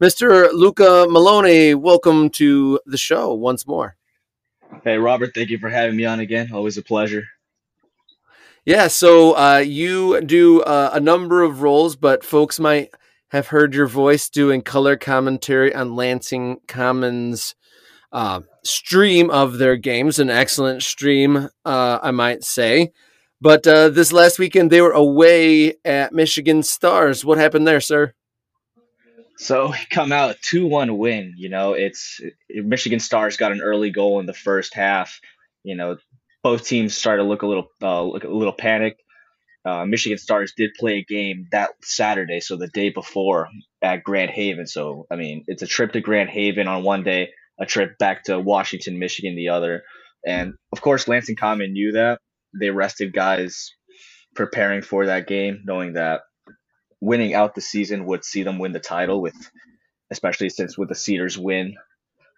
Mr. 0.02 0.50
Luca 0.52 1.06
Melloni, 1.08 1.76
welcome 1.76 2.28
to 2.30 2.80
the 2.86 2.98
show 2.98 3.32
once 3.32 3.64
more. 3.64 3.94
Hey, 4.82 4.98
Robert, 4.98 5.30
thank 5.32 5.50
you 5.50 5.58
for 5.58 5.68
having 5.68 5.96
me 5.96 6.06
on 6.06 6.18
again. 6.18 6.50
Always 6.52 6.76
a 6.76 6.82
pleasure. 6.82 7.28
Yeah, 8.64 8.88
so 8.88 9.36
uh, 9.36 9.58
you 9.58 10.20
do 10.22 10.62
uh, 10.62 10.90
a 10.92 10.98
number 10.98 11.44
of 11.44 11.62
roles, 11.62 11.94
but 11.94 12.24
folks 12.24 12.58
might 12.58 12.90
have 13.30 13.48
heard 13.48 13.74
your 13.74 13.86
voice 13.86 14.28
doing 14.28 14.62
color 14.62 14.96
commentary 14.96 15.74
on 15.74 15.96
Lansing 15.96 16.58
Commons 16.68 17.54
uh, 18.12 18.40
stream 18.64 19.30
of 19.30 19.58
their 19.58 19.76
games, 19.76 20.18
an 20.18 20.30
excellent 20.30 20.82
stream, 20.82 21.48
uh, 21.64 21.98
I 22.02 22.10
might 22.12 22.44
say. 22.44 22.92
But 23.40 23.66
uh, 23.66 23.90
this 23.90 24.12
last 24.12 24.38
weekend, 24.38 24.70
they 24.70 24.80
were 24.80 24.92
away 24.92 25.74
at 25.84 26.12
Michigan 26.12 26.62
Stars. 26.62 27.24
What 27.24 27.38
happened 27.38 27.66
there, 27.66 27.80
sir? 27.80 28.14
So 29.36 29.74
come 29.90 30.12
out 30.12 30.36
two 30.40 30.66
one 30.66 30.96
win. 30.96 31.34
You 31.36 31.48
know, 31.48 31.74
it's 31.74 32.20
Michigan 32.48 33.00
Stars 33.00 33.36
got 33.36 33.52
an 33.52 33.60
early 33.60 33.90
goal 33.90 34.20
in 34.20 34.26
the 34.26 34.32
first 34.32 34.72
half. 34.72 35.20
You 35.64 35.74
know, 35.74 35.98
both 36.42 36.64
teams 36.64 36.96
started 36.96 37.24
to 37.24 37.28
look 37.28 37.42
a 37.42 37.46
little 37.46 37.68
uh, 37.82 38.02
look 38.02 38.24
a 38.24 38.28
little 38.28 38.54
panicked 38.54 39.02
uh, 39.66 39.84
Michigan 39.86 40.18
Stars 40.18 40.54
did 40.56 40.72
play 40.78 40.98
a 40.98 41.04
game 41.04 41.48
that 41.52 41.70
Saturday, 41.82 42.40
so 42.40 42.56
the 42.56 42.68
day 42.68 42.90
before 42.90 43.48
at 43.82 44.04
Grand 44.04 44.30
Haven. 44.30 44.66
So, 44.66 45.06
I 45.10 45.16
mean, 45.16 45.44
it's 45.48 45.62
a 45.62 45.66
trip 45.66 45.92
to 45.92 46.00
Grand 46.00 46.30
Haven 46.30 46.68
on 46.68 46.84
one 46.84 47.02
day, 47.02 47.30
a 47.60 47.66
trip 47.66 47.98
back 47.98 48.24
to 48.24 48.38
Washington, 48.40 49.00
Michigan 49.00 49.36
the 49.36 49.50
other. 49.50 49.82
And 50.26 50.54
of 50.72 50.80
course, 50.80 51.08
Lansing 51.08 51.36
Common 51.36 51.72
knew 51.72 51.92
that. 51.92 52.20
They 52.58 52.70
rested 52.70 53.12
guys 53.12 53.72
preparing 54.36 54.82
for 54.82 55.06
that 55.06 55.26
game, 55.26 55.62
knowing 55.64 55.94
that 55.94 56.22
winning 57.00 57.34
out 57.34 57.54
the 57.54 57.60
season 57.60 58.06
would 58.06 58.24
see 58.24 58.44
them 58.44 58.58
win 58.58 58.72
the 58.72 58.80
title 58.80 59.20
with 59.22 59.34
especially 60.10 60.50
since 60.50 60.78
with 60.78 60.88
the 60.88 60.94
Cedars 60.94 61.38
win 61.38 61.74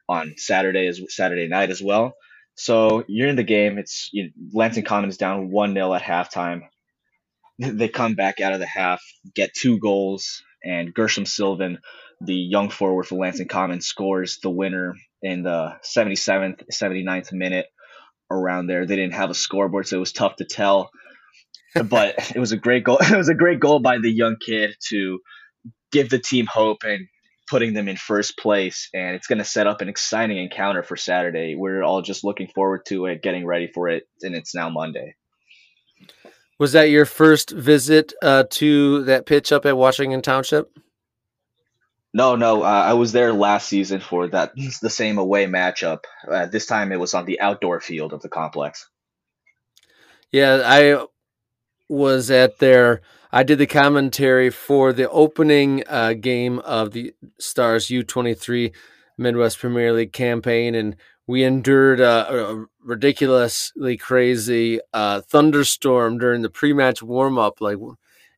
on 0.08 0.34
Saturday 0.38 0.86
as 0.86 1.00
Saturday 1.08 1.48
night 1.48 1.70
as 1.70 1.82
well. 1.82 2.14
So 2.56 3.04
you're 3.08 3.28
in 3.28 3.36
the 3.36 3.44
game. 3.44 3.78
It's 3.78 4.10
you, 4.12 4.30
Lansing 4.52 4.84
Common 4.84 5.10
is 5.10 5.18
down 5.18 5.50
one 5.50 5.74
0 5.74 5.94
at 5.94 6.02
halftime 6.02 6.62
they 7.58 7.88
come 7.88 8.14
back 8.14 8.40
out 8.40 8.52
of 8.52 8.60
the 8.60 8.66
half, 8.66 9.02
get 9.34 9.54
two 9.54 9.78
goals, 9.78 10.42
and 10.64 10.94
Gershom 10.94 11.26
Sylvan, 11.26 11.78
the 12.20 12.34
young 12.34 12.70
forward 12.70 13.06
for 13.06 13.16
Lansing 13.16 13.48
Common, 13.48 13.80
scores 13.80 14.38
the 14.42 14.50
winner 14.50 14.94
in 15.22 15.42
the 15.42 15.76
77th, 15.84 16.62
79th 16.72 17.32
minute 17.32 17.66
around 18.30 18.66
there. 18.66 18.86
They 18.86 18.96
didn't 18.96 19.14
have 19.14 19.30
a 19.30 19.34
scoreboard, 19.34 19.86
so 19.86 19.96
it 19.96 20.00
was 20.00 20.12
tough 20.12 20.36
to 20.36 20.44
tell. 20.44 20.90
but 21.88 22.14
it 22.34 22.38
was 22.38 22.52
a 22.52 22.56
great 22.56 22.84
goal. 22.84 22.98
It 23.02 23.16
was 23.16 23.28
a 23.28 23.34
great 23.34 23.60
goal 23.60 23.80
by 23.80 23.98
the 23.98 24.10
young 24.10 24.36
kid 24.44 24.76
to 24.90 25.20
give 25.92 26.10
the 26.10 26.18
team 26.18 26.46
hope 26.46 26.78
and 26.84 27.08
putting 27.48 27.72
them 27.72 27.88
in 27.88 27.96
first 27.96 28.36
place, 28.38 28.88
and 28.92 29.16
it's 29.16 29.26
going 29.26 29.38
to 29.38 29.44
set 29.44 29.66
up 29.66 29.80
an 29.80 29.88
exciting 29.88 30.36
encounter 30.38 30.82
for 30.82 30.96
Saturday. 30.96 31.54
We're 31.56 31.82
all 31.82 32.02
just 32.02 32.22
looking 32.24 32.48
forward 32.48 32.82
to 32.88 33.06
it, 33.06 33.22
getting 33.22 33.46
ready 33.46 33.70
for 33.72 33.88
it, 33.88 34.04
and 34.20 34.34
it's 34.34 34.54
now 34.54 34.68
Monday. 34.68 35.14
Was 36.58 36.72
that 36.72 36.90
your 36.90 37.04
first 37.04 37.50
visit 37.50 38.12
uh, 38.20 38.44
to 38.50 39.04
that 39.04 39.26
pitch 39.26 39.52
up 39.52 39.64
at 39.64 39.76
Washington 39.76 40.22
Township? 40.22 40.76
No, 42.12 42.36
no, 42.36 42.62
uh, 42.62 42.66
I 42.66 42.94
was 42.94 43.12
there 43.12 43.32
last 43.32 43.68
season 43.68 44.00
for 44.00 44.28
that 44.28 44.52
the 44.80 44.90
same 44.90 45.18
away 45.18 45.46
matchup. 45.46 46.00
Uh, 46.28 46.46
this 46.46 46.66
time 46.66 46.90
it 46.90 46.98
was 46.98 47.14
on 47.14 47.26
the 47.26 47.40
outdoor 47.40 47.80
field 47.80 48.12
of 48.12 48.22
the 48.22 48.28
complex. 48.28 48.88
Yeah, 50.32 50.62
I 50.64 51.04
was 51.88 52.30
at 52.30 52.58
their. 52.58 53.02
I 53.30 53.42
did 53.42 53.58
the 53.58 53.66
commentary 53.66 54.48
for 54.48 54.92
the 54.92 55.08
opening 55.10 55.84
uh, 55.86 56.14
game 56.14 56.60
of 56.60 56.92
the 56.92 57.14
Stars 57.38 57.88
U23 57.88 58.72
Midwest 59.18 59.58
Premier 59.58 59.92
League 59.92 60.14
campaign, 60.14 60.74
and 60.74 60.96
we 61.28 61.44
endured 61.44 62.00
a, 62.00 62.48
a 62.52 62.66
ridiculously 62.82 63.98
crazy 63.98 64.80
uh, 64.94 65.20
thunderstorm 65.20 66.16
during 66.18 66.40
the 66.40 66.48
pre-match 66.48 67.02
warm-up, 67.02 67.60
like 67.60 67.76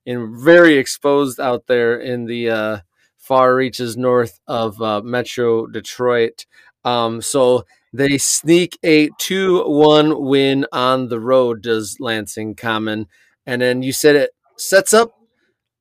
and 0.04 0.36
very 0.36 0.76
exposed 0.76 1.38
out 1.38 1.68
there 1.68 1.98
in 1.98 2.24
the 2.24 2.50
uh, 2.50 2.78
far 3.16 3.54
reaches 3.54 3.96
north 3.96 4.40
of 4.48 4.82
uh, 4.82 5.00
Metro 5.02 5.68
Detroit. 5.68 6.46
Um, 6.84 7.22
so 7.22 7.64
they 7.92 8.18
sneak 8.18 8.76
a 8.82 9.10
2 9.18 9.68
1 9.68 10.26
win 10.26 10.66
on 10.72 11.08
the 11.08 11.20
road, 11.20 11.62
does 11.62 11.96
Lansing 12.00 12.56
Common. 12.56 13.06
And 13.46 13.62
then 13.62 13.82
you 13.84 13.92
said 13.92 14.16
it 14.16 14.30
sets 14.56 14.92
up 14.92 15.12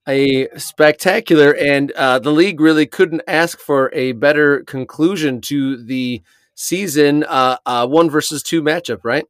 a 0.07 0.47
spectacular, 0.57 1.55
and 1.55 1.91
uh, 1.93 2.19
the 2.19 2.31
league 2.31 2.61
really 2.61 2.85
couldn't 2.85 3.23
ask 3.27 3.59
for 3.59 3.89
a 3.93 4.11
better 4.11 4.63
conclusion 4.63 5.41
to 5.41 5.83
the 5.83 6.21
season 6.59 7.23
uh, 7.23 7.57
uh, 7.65 7.87
one 7.87 8.09
versus 8.09 8.43
two 8.43 8.61
matchup, 8.61 8.99
right? 9.03 9.25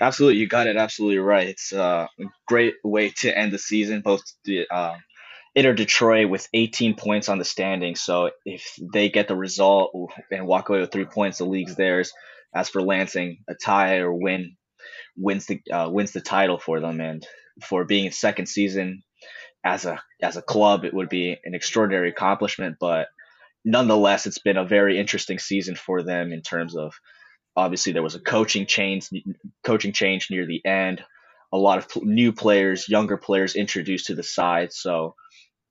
Absolutely, 0.00 0.40
you 0.40 0.48
got 0.48 0.66
it 0.66 0.76
absolutely 0.76 1.18
right. 1.18 1.48
It's 1.48 1.72
uh, 1.72 2.06
a 2.18 2.24
great 2.46 2.74
way 2.84 3.10
to 3.18 3.36
end 3.36 3.52
the 3.52 3.58
season. 3.58 4.00
Both 4.00 4.22
the 4.44 4.66
uh, 4.70 4.96
Inter 5.54 5.72
Detroit 5.72 6.28
with 6.28 6.48
18 6.52 6.94
points 6.94 7.28
on 7.28 7.38
the 7.38 7.44
standings. 7.44 8.00
So 8.00 8.30
if 8.44 8.78
they 8.92 9.08
get 9.08 9.28
the 9.28 9.36
result 9.36 9.92
and 10.30 10.46
walk 10.46 10.68
away 10.68 10.80
with 10.80 10.92
three 10.92 11.04
points, 11.04 11.38
the 11.38 11.46
league's 11.46 11.76
theirs. 11.76 12.12
As 12.54 12.68
for 12.68 12.80
Lansing, 12.80 13.38
a 13.48 13.54
tie 13.54 13.98
or 13.98 14.12
win 14.12 14.56
wins 15.16 15.46
the 15.46 15.60
uh, 15.70 15.88
wins 15.90 16.12
the 16.12 16.20
title 16.20 16.58
for 16.58 16.80
them, 16.80 17.00
and 17.00 17.26
for 17.62 17.84
being 17.84 18.06
in 18.06 18.12
second 18.12 18.46
season 18.46 19.02
as 19.64 19.84
a 19.84 20.00
as 20.22 20.36
a 20.36 20.42
club, 20.42 20.84
it 20.84 20.94
would 20.94 21.08
be 21.08 21.36
an 21.44 21.54
extraordinary 21.54 22.08
accomplishment. 22.08 22.76
But 22.80 23.08
nonetheless, 23.68 24.26
it's 24.26 24.38
been 24.38 24.56
a 24.56 24.64
very 24.64 24.98
interesting 24.98 25.38
season 25.38 25.74
for 25.74 26.02
them 26.02 26.32
in 26.32 26.42
terms 26.42 26.74
of 26.74 26.94
obviously 27.54 27.92
there 27.92 28.02
was 28.02 28.14
a 28.14 28.20
coaching 28.20 28.66
change 28.66 29.10
coaching 29.62 29.92
change 29.92 30.28
near 30.30 30.46
the 30.46 30.64
end, 30.64 31.04
a 31.52 31.58
lot 31.58 31.78
of 31.78 32.02
new 32.02 32.32
players, 32.32 32.88
younger 32.88 33.16
players 33.16 33.54
introduced 33.54 34.06
to 34.06 34.14
the 34.14 34.22
side. 34.22 34.72
So 34.72 35.14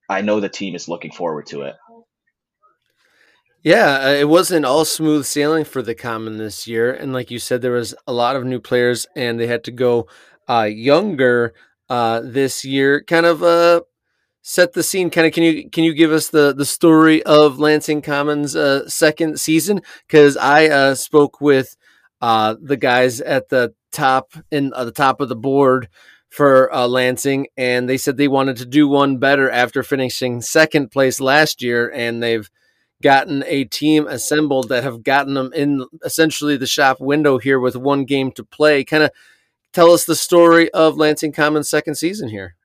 I 0.10 0.22
know 0.22 0.40
the 0.40 0.50
team 0.50 0.76
is 0.76 0.88
looking 0.88 1.12
forward 1.12 1.48
to 1.48 1.64
it. 1.64 1.76
Yeah, 3.64 4.00
uh, 4.04 4.10
it 4.10 4.30
wasn't 4.30 4.66
all 4.66 4.86
smooth 4.86 5.26
sailing 5.26 5.66
for 5.66 5.82
the 5.82 5.96
Common 5.96 6.38
this 6.38 6.68
year, 6.68 6.94
and 6.94 7.12
like 7.12 7.32
you 7.32 7.40
said, 7.40 7.62
there 7.62 7.72
was 7.72 7.96
a 8.06 8.14
lot 8.14 8.36
of 8.36 8.46
new 8.46 8.60
players, 8.60 9.08
and 9.16 9.40
they 9.40 9.48
had 9.48 9.64
to 9.66 9.72
go 9.72 10.08
uh, 10.48 10.70
younger 10.72 11.54
uh, 11.90 12.22
this 12.24 12.64
year. 12.64 13.04
Kind 13.04 13.26
of 13.26 13.44
uh, 13.44 13.82
set 14.48 14.72
the 14.72 14.82
scene. 14.82 15.10
Kind 15.10 15.28
of, 15.28 15.34
can 15.34 15.44
you 15.44 15.70
can 15.70 15.84
you 15.84 15.94
give 15.94 16.14
us 16.14 16.30
the 16.30 16.54
the 16.54 16.66
story 16.66 17.22
of 17.24 17.60
Lansing 17.60 18.02
Commons' 18.02 18.56
uh, 18.56 18.88
second 18.88 19.40
season? 19.42 19.82
Because 20.08 20.38
I 20.38 20.68
uh, 20.68 20.96
spoke 20.96 21.42
with 21.42 21.76
uh, 22.22 22.56
the 22.62 22.78
guys 22.78 23.20
at 23.20 23.50
the 23.50 23.74
top 23.92 24.32
in 24.50 24.72
uh, 24.74 24.86
the 24.86 24.94
top 24.94 25.20
of 25.20 25.28
the 25.28 25.36
board 25.36 25.90
for 26.30 26.74
uh, 26.74 26.88
Lansing, 26.88 27.48
and 27.58 27.90
they 27.90 27.98
said 27.98 28.16
they 28.16 28.30
wanted 28.30 28.56
to 28.58 28.66
do 28.66 28.88
one 28.88 29.18
better 29.18 29.52
after 29.52 29.84
finishing 29.84 30.42
second 30.42 30.92
place 30.92 31.20
last 31.20 31.62
year, 31.62 31.92
and 31.94 32.24
they've 32.24 32.50
gotten 33.04 33.44
a 33.48 33.66
team 33.66 34.08
assembled 34.08 34.70
that 34.70 34.84
have 34.84 35.04
gotten 35.04 35.34
them 35.34 35.52
in 35.54 35.86
essentially 36.06 36.56
the 36.56 36.66
shop 36.66 37.02
window 37.02 37.38
here 37.38 37.60
with 37.60 37.76
one 37.76 38.06
game 38.06 38.32
to 38.32 38.46
play. 38.46 38.86
Kind 38.86 39.04
of 39.04 39.12
tell 39.74 39.92
us 39.92 40.06
the 40.06 40.16
story 40.16 40.72
of 40.72 40.96
Lansing 40.96 41.34
Commons' 41.34 41.70
second 41.70 41.96
season 41.96 42.30
here. 42.30 42.57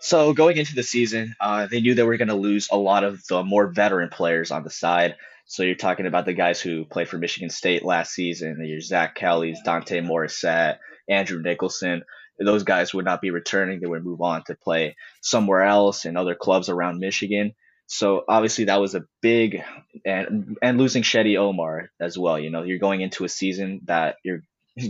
So 0.00 0.32
going 0.32 0.56
into 0.56 0.74
the 0.74 0.82
season, 0.82 1.34
uh, 1.40 1.66
they 1.66 1.80
knew 1.80 1.94
they 1.94 2.02
were 2.02 2.16
going 2.16 2.28
to 2.28 2.34
lose 2.34 2.68
a 2.70 2.76
lot 2.76 3.04
of 3.04 3.24
the 3.28 3.42
more 3.42 3.66
veteran 3.66 4.10
players 4.10 4.50
on 4.50 4.62
the 4.62 4.70
side. 4.70 5.16
So 5.46 5.62
you're 5.62 5.74
talking 5.74 6.06
about 6.06 6.24
the 6.24 6.34
guys 6.34 6.60
who 6.60 6.84
played 6.84 7.08
for 7.08 7.18
Michigan 7.18 7.50
State 7.50 7.84
last 7.84 8.12
season. 8.12 8.64
Your 8.64 8.80
Zach 8.80 9.14
Kelly's, 9.14 9.60
Dante 9.64 10.00
Morissette, 10.00 10.78
Andrew 11.08 11.40
Nicholson 11.42 12.04
those 12.38 12.62
guys 12.62 12.94
would 12.94 13.04
not 13.04 13.20
be 13.20 13.30
returning. 13.30 13.80
They 13.80 13.86
would 13.86 14.04
move 14.04 14.20
on 14.20 14.44
to 14.44 14.54
play 14.54 14.96
somewhere 15.22 15.62
else 15.62 16.04
in 16.04 16.16
other 16.16 16.34
clubs 16.34 16.68
around 16.68 17.00
Michigan. 17.00 17.52
So 17.86 18.24
obviously 18.28 18.66
that 18.66 18.80
was 18.80 18.94
a 18.94 19.04
big 19.22 19.62
and 20.04 20.56
and 20.62 20.78
losing 20.78 21.02
Shetty 21.02 21.38
Omar 21.38 21.90
as 22.00 22.18
well. 22.18 22.38
You 22.38 22.50
know, 22.50 22.62
you're 22.62 22.78
going 22.78 23.00
into 23.00 23.24
a 23.24 23.28
season 23.28 23.80
that 23.84 24.16
your 24.22 24.42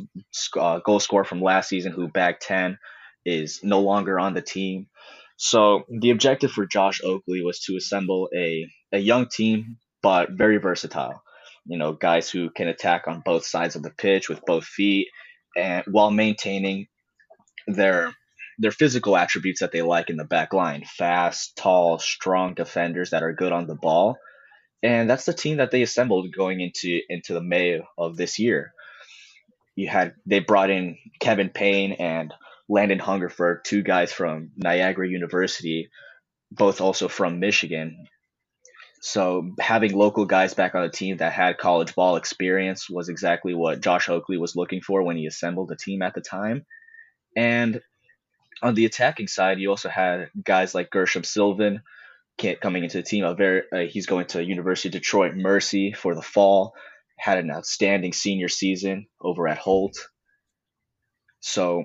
uh, 0.58 0.80
goal 0.80 1.00
scorer 1.00 1.24
from 1.24 1.40
last 1.40 1.68
season, 1.68 1.92
who 1.92 2.08
bagged 2.08 2.42
ten, 2.42 2.78
is 3.28 3.61
no 3.62 3.80
longer 3.80 4.18
on 4.18 4.35
the 4.35 4.42
team. 4.42 4.87
So 5.37 5.85
the 5.88 6.11
objective 6.11 6.50
for 6.50 6.66
Josh 6.66 7.00
Oakley 7.04 7.42
was 7.42 7.61
to 7.61 7.76
assemble 7.76 8.28
a 8.35 8.66
a 8.92 8.99
young 8.99 9.26
team, 9.28 9.76
but 10.02 10.30
very 10.32 10.56
versatile. 10.58 11.23
You 11.66 11.78
know, 11.78 11.92
guys 11.92 12.30
who 12.30 12.50
can 12.50 12.68
attack 12.68 13.06
on 13.06 13.23
both 13.25 13.44
sides 13.44 13.76
of 13.76 13.82
the 13.82 13.90
pitch 13.90 14.28
with 14.28 14.44
both 14.47 14.64
feet, 14.64 15.08
and 15.56 15.85
while 15.87 16.11
maintaining 16.11 16.87
their 17.66 18.12
their 18.58 18.73
physical 18.73 19.16
attributes 19.16 19.61
that 19.61 19.70
they 19.70 19.82
like 19.82 20.11
in 20.11 20.16
the 20.16 20.25
back 20.25 20.52
line 20.52 20.85
fast, 20.85 21.56
tall, 21.56 21.99
strong 21.99 22.54
defenders 22.54 23.11
that 23.11 23.23
are 23.23 23.32
good 23.32 23.52
on 23.52 23.66
the 23.66 23.76
ball. 23.76 24.16
And 24.82 25.08
that's 25.08 25.25
the 25.25 25.32
team 25.32 25.58
that 25.58 25.70
they 25.70 25.82
assembled 25.82 26.32
going 26.32 26.61
into 26.61 27.00
into 27.08 27.35
the 27.35 27.42
May 27.42 27.80
of 27.97 28.16
this 28.16 28.38
year. 28.38 28.73
You 29.76 29.88
had 29.88 30.14
they 30.26 30.40
brought 30.40 30.70
in 30.70 30.99
Kevin 31.20 31.50
Payne 31.50 31.92
and 31.92 32.32
Landon 32.68 32.98
Hungerford, 32.98 33.64
two 33.64 33.82
guys 33.82 34.12
from 34.12 34.50
Niagara 34.56 35.08
University, 35.08 35.90
both 36.50 36.80
also 36.80 37.08
from 37.08 37.40
Michigan. 37.40 38.06
So 39.00 39.52
having 39.60 39.94
local 39.94 40.26
guys 40.26 40.54
back 40.54 40.75
on 40.75 40.82
the 40.82 40.90
team 40.90 41.18
that 41.18 41.32
had 41.32 41.58
college 41.58 41.94
ball 41.94 42.16
experience 42.16 42.90
was 42.90 43.08
exactly 43.08 43.54
what 43.54 43.80
Josh 43.80 44.08
Oakley 44.08 44.38
was 44.38 44.56
looking 44.56 44.80
for 44.80 45.02
when 45.02 45.16
he 45.16 45.26
assembled 45.26 45.68
the 45.68 45.76
team 45.76 46.02
at 46.02 46.14
the 46.14 46.20
time. 46.20 46.66
And 47.37 47.80
on 48.60 48.75
the 48.75 48.87
attacking 48.87 49.28
side, 49.28 49.60
you 49.60 49.70
also 49.70 49.88
had 49.88 50.30
guys 50.42 50.75
like 50.75 50.90
Gershom 50.90 51.22
Sylvan 51.22 51.82
coming 52.60 52.82
into 52.84 52.98
the 52.98 53.02
team. 53.02 53.25
A 53.25 53.34
very 53.34 53.62
uh, 53.72 53.88
he's 53.88 54.06
going 54.06 54.26
to 54.26 54.44
University 54.44 54.88
of 54.88 54.92
Detroit 54.92 55.34
Mercy 55.34 55.92
for 55.92 56.14
the 56.14 56.22
fall. 56.22 56.75
Had 57.16 57.38
an 57.38 57.50
outstanding 57.50 58.12
senior 58.12 58.48
season 58.48 59.06
over 59.20 59.46
at 59.48 59.58
Holt. 59.58 59.96
So 61.40 61.84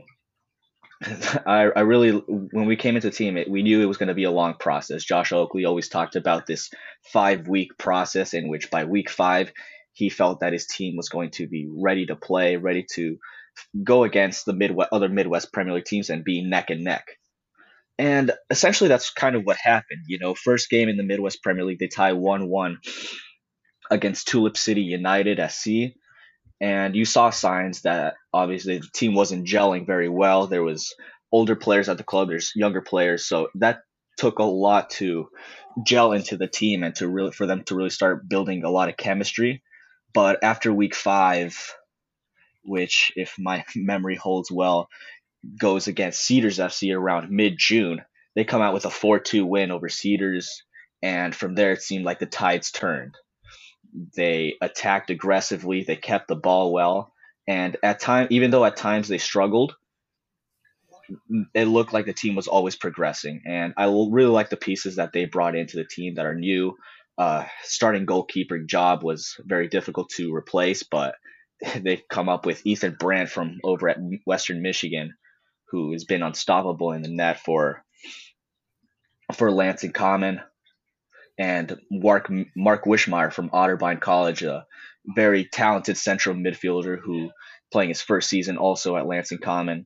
I, 1.45 1.69
I 1.75 1.81
really 1.81 2.11
when 2.11 2.65
we 2.65 2.75
came 2.75 2.95
into 2.95 3.11
team, 3.11 3.37
it, 3.37 3.49
we 3.49 3.63
knew 3.63 3.81
it 3.81 3.85
was 3.85 3.97
going 3.97 4.07
to 4.07 4.13
be 4.13 4.23
a 4.23 4.31
long 4.31 4.55
process. 4.59 5.03
Josh 5.03 5.31
Oakley 5.31 5.65
always 5.65 5.89
talked 5.89 6.15
about 6.15 6.45
this 6.45 6.69
five 7.11 7.47
week 7.47 7.77
process 7.77 8.33
in 8.33 8.47
which 8.47 8.69
by 8.71 8.85
week 8.85 9.09
five 9.09 9.51
he 9.93 10.09
felt 10.09 10.39
that 10.39 10.53
his 10.53 10.65
team 10.65 10.95
was 10.95 11.09
going 11.09 11.31
to 11.31 11.47
be 11.47 11.67
ready 11.69 12.05
to 12.07 12.15
play, 12.15 12.57
ready 12.57 12.85
to 12.93 13.17
go 13.83 14.03
against 14.03 14.45
the 14.45 14.53
Midwest, 14.53 14.89
other 14.91 15.09
Midwest 15.09 15.53
Premier 15.53 15.75
League 15.75 15.85
teams 15.85 16.09
and 16.09 16.23
be 16.23 16.41
neck 16.41 16.69
and 16.69 16.83
neck. 16.83 17.05
And 17.99 18.31
essentially, 18.49 18.87
that's 18.87 19.11
kind 19.11 19.35
of 19.35 19.43
what 19.43 19.57
happened. 19.57 20.05
You 20.07 20.17
know, 20.17 20.33
first 20.33 20.69
game 20.69 20.89
in 20.89 20.97
the 20.97 21.03
Midwest 21.03 21.43
Premier 21.43 21.63
League, 21.63 21.79
they 21.79 21.87
tie 21.87 22.13
1 22.13 22.49
1 22.49 22.77
against 23.91 24.27
Tulip 24.27 24.57
City 24.57 24.81
United 24.81 25.39
SC. 25.51 25.95
And 26.61 26.95
you 26.95 27.05
saw 27.05 27.29
signs 27.29 27.81
that 27.81 28.15
obviously 28.33 28.77
the 28.77 28.87
team 28.93 29.15
wasn't 29.15 29.47
gelling 29.47 29.85
very 29.85 30.09
well. 30.09 30.47
There 30.47 30.63
was 30.63 30.93
older 31.31 31.55
players 31.55 31.89
at 31.89 31.97
the 31.97 32.03
club, 32.03 32.29
there's 32.29 32.53
younger 32.55 32.81
players. 32.81 33.25
So 33.25 33.49
that 33.55 33.81
took 34.17 34.39
a 34.39 34.43
lot 34.43 34.91
to 34.91 35.29
gel 35.85 36.13
into 36.13 36.37
the 36.37 36.47
team 36.47 36.83
and 36.83 36.95
to 36.95 37.07
really 37.07 37.31
for 37.31 37.47
them 37.47 37.63
to 37.65 37.75
really 37.75 37.89
start 37.89 38.29
building 38.29 38.63
a 38.63 38.69
lot 38.69 38.89
of 38.89 38.97
chemistry. 38.97 39.63
But 40.13 40.43
after 40.43 40.71
week 40.71 40.95
five, 40.95 41.75
which, 42.63 43.11
if 43.15 43.35
my 43.37 43.65
memory 43.75 44.15
holds 44.15 44.51
well, 44.51 44.89
goes 45.59 45.87
against 45.87 46.21
Cedars 46.21 46.59
FC 46.59 46.95
around 46.95 47.29
mid 47.29 47.55
June. 47.57 48.01
They 48.35 48.45
come 48.45 48.61
out 48.61 48.73
with 48.73 48.85
a 48.85 48.89
4 48.89 49.19
2 49.19 49.45
win 49.45 49.71
over 49.71 49.89
Cedars, 49.89 50.63
and 51.01 51.35
from 51.35 51.55
there 51.55 51.73
it 51.73 51.81
seemed 51.81 52.05
like 52.05 52.19
the 52.19 52.25
tides 52.25 52.71
turned. 52.71 53.15
They 54.15 54.55
attacked 54.61 55.09
aggressively, 55.09 55.83
they 55.83 55.95
kept 55.95 56.27
the 56.27 56.35
ball 56.35 56.73
well, 56.73 57.13
and 57.47 57.77
at 57.83 57.99
time, 57.99 58.27
even 58.29 58.51
though 58.51 58.65
at 58.65 58.77
times 58.77 59.07
they 59.07 59.17
struggled, 59.17 59.75
it 61.53 61.65
looked 61.65 61.93
like 61.93 62.05
the 62.05 62.13
team 62.13 62.35
was 62.35 62.47
always 62.47 62.75
progressing. 62.75 63.41
And 63.45 63.73
I 63.77 63.85
really 63.85 64.31
like 64.31 64.49
the 64.49 64.57
pieces 64.57 64.95
that 64.95 65.11
they 65.13 65.25
brought 65.25 65.55
into 65.55 65.77
the 65.77 65.85
team 65.85 66.15
that 66.15 66.25
are 66.25 66.35
new. 66.35 66.77
Uh, 67.17 67.45
starting 67.63 68.05
goalkeeper 68.05 68.59
job 68.59 69.03
was 69.03 69.35
very 69.45 69.67
difficult 69.67 70.09
to 70.09 70.33
replace, 70.33 70.83
but 70.83 71.15
they've 71.75 72.07
come 72.09 72.29
up 72.29 72.45
with 72.45 72.65
Ethan 72.65 72.95
Brandt 72.99 73.29
from 73.29 73.59
over 73.63 73.89
at 73.89 73.99
Western 74.25 74.61
Michigan, 74.61 75.13
who 75.69 75.91
has 75.91 76.05
been 76.05 76.23
unstoppable 76.23 76.91
in 76.93 77.01
the 77.01 77.09
net 77.09 77.39
for 77.39 77.83
for 79.33 79.51
Lansing 79.51 79.93
Common, 79.93 80.41
and 81.37 81.79
Mark 81.89 82.29
Mark 82.55 82.85
Wishmeyer 82.85 83.31
from 83.31 83.49
Otterbein 83.49 83.99
College, 83.99 84.43
a 84.43 84.65
very 85.15 85.45
talented 85.45 85.97
central 85.97 86.35
midfielder 86.35 86.97
who 86.99 87.31
playing 87.71 87.89
his 87.89 88.01
first 88.01 88.29
season 88.29 88.57
also 88.57 88.95
at 88.95 89.07
Lansing 89.07 89.39
Common 89.39 89.85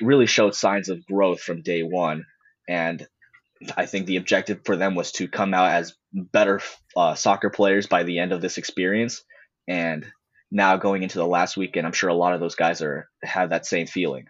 really 0.00 0.26
showed 0.26 0.54
signs 0.54 0.88
of 0.88 1.06
growth 1.06 1.40
from 1.40 1.62
day 1.62 1.82
one. 1.82 2.24
And 2.68 3.06
I 3.76 3.86
think 3.86 4.06
the 4.06 4.16
objective 4.16 4.60
for 4.64 4.76
them 4.76 4.94
was 4.94 5.12
to 5.12 5.28
come 5.28 5.54
out 5.54 5.70
as 5.70 5.94
better 6.12 6.60
uh, 6.96 7.14
soccer 7.14 7.50
players 7.50 7.86
by 7.86 8.02
the 8.02 8.18
end 8.18 8.32
of 8.32 8.40
this 8.40 8.58
experience. 8.58 9.22
And 9.68 10.06
now 10.50 10.76
going 10.76 11.02
into 11.02 11.18
the 11.18 11.26
last 11.26 11.56
weekend, 11.56 11.86
I'm 11.86 11.92
sure 11.92 12.10
a 12.10 12.14
lot 12.14 12.34
of 12.34 12.40
those 12.40 12.54
guys 12.54 12.82
are 12.82 13.08
have 13.22 13.50
that 13.50 13.66
same 13.66 13.86
feeling. 13.86 14.26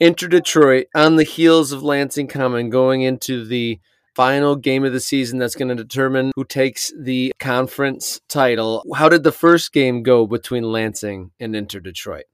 Inter 0.00 0.28
Detroit 0.28 0.88
on 0.94 1.16
the 1.16 1.24
heels 1.24 1.72
of 1.72 1.82
Lansing 1.82 2.28
Common 2.28 2.70
going 2.70 3.02
into 3.02 3.44
the 3.44 3.78
final 4.16 4.56
game 4.56 4.84
of 4.84 4.94
the 4.94 5.00
season 5.00 5.38
that's 5.38 5.54
going 5.54 5.68
to 5.68 5.74
determine 5.74 6.32
who 6.34 6.44
takes 6.44 6.90
the 6.98 7.32
conference 7.38 8.18
title. 8.28 8.82
How 8.94 9.10
did 9.10 9.22
the 9.22 9.30
first 9.30 9.72
game 9.72 10.02
go 10.02 10.26
between 10.26 10.64
Lansing 10.64 11.30
and 11.38 11.54
Inter 11.54 11.80
Detroit? 11.80 12.24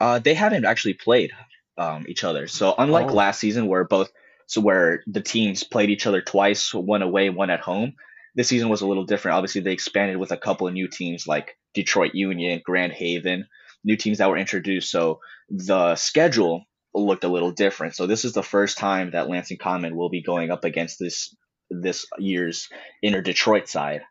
Uh, 0.00 0.20
they 0.20 0.34
haven't 0.34 0.64
actually 0.64 0.94
played 0.94 1.32
um, 1.76 2.06
each 2.08 2.22
other. 2.22 2.46
So 2.46 2.74
unlike 2.78 3.10
oh. 3.10 3.14
last 3.14 3.40
season, 3.40 3.66
where 3.66 3.84
both 3.84 4.10
so 4.46 4.60
where 4.60 5.02
the 5.06 5.20
teams 5.20 5.64
played 5.64 5.90
each 5.90 6.06
other 6.06 6.20
twice, 6.20 6.72
one 6.72 7.02
away, 7.02 7.28
one 7.30 7.50
at 7.50 7.60
home, 7.60 7.94
this 8.36 8.48
season 8.48 8.68
was 8.68 8.82
a 8.82 8.86
little 8.86 9.04
different. 9.04 9.36
Obviously, 9.36 9.62
they 9.62 9.72
expanded 9.72 10.18
with 10.18 10.30
a 10.30 10.36
couple 10.36 10.68
of 10.68 10.74
new 10.74 10.86
teams 10.86 11.26
like 11.26 11.56
Detroit 11.72 12.14
Union, 12.14 12.60
Grand 12.64 12.92
Haven, 12.92 13.46
new 13.82 13.96
teams 13.96 14.18
that 14.18 14.28
were 14.28 14.36
introduced. 14.38 14.90
So 14.90 15.20
the 15.48 15.96
schedule 15.96 16.64
looked 16.94 17.24
a 17.24 17.28
little 17.28 17.50
different. 17.50 17.94
So 17.94 18.06
this 18.06 18.24
is 18.24 18.32
the 18.32 18.42
first 18.42 18.78
time 18.78 19.10
that 19.12 19.28
Lansing 19.28 19.58
Common 19.58 19.96
will 19.96 20.10
be 20.10 20.22
going 20.22 20.50
up 20.50 20.64
against 20.64 20.98
this 20.98 21.34
this 21.70 22.06
year's 22.18 22.68
Inter 23.02 23.22
Detroit 23.22 23.68
side. 23.68 24.02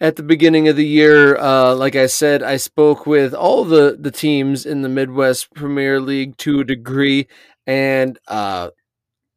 At 0.00 0.16
the 0.16 0.22
beginning 0.22 0.68
of 0.68 0.76
the 0.76 0.86
year, 0.86 1.36
uh, 1.36 1.74
like 1.74 1.94
I 1.94 2.06
said, 2.06 2.42
I 2.42 2.56
spoke 2.56 3.06
with 3.06 3.34
all 3.34 3.64
the, 3.64 3.98
the 4.00 4.10
teams 4.10 4.64
in 4.64 4.80
the 4.80 4.88
Midwest 4.88 5.52
Premier 5.54 6.00
League 6.00 6.38
to 6.38 6.60
a 6.60 6.64
degree, 6.64 7.28
and 7.66 8.18
uh, 8.26 8.70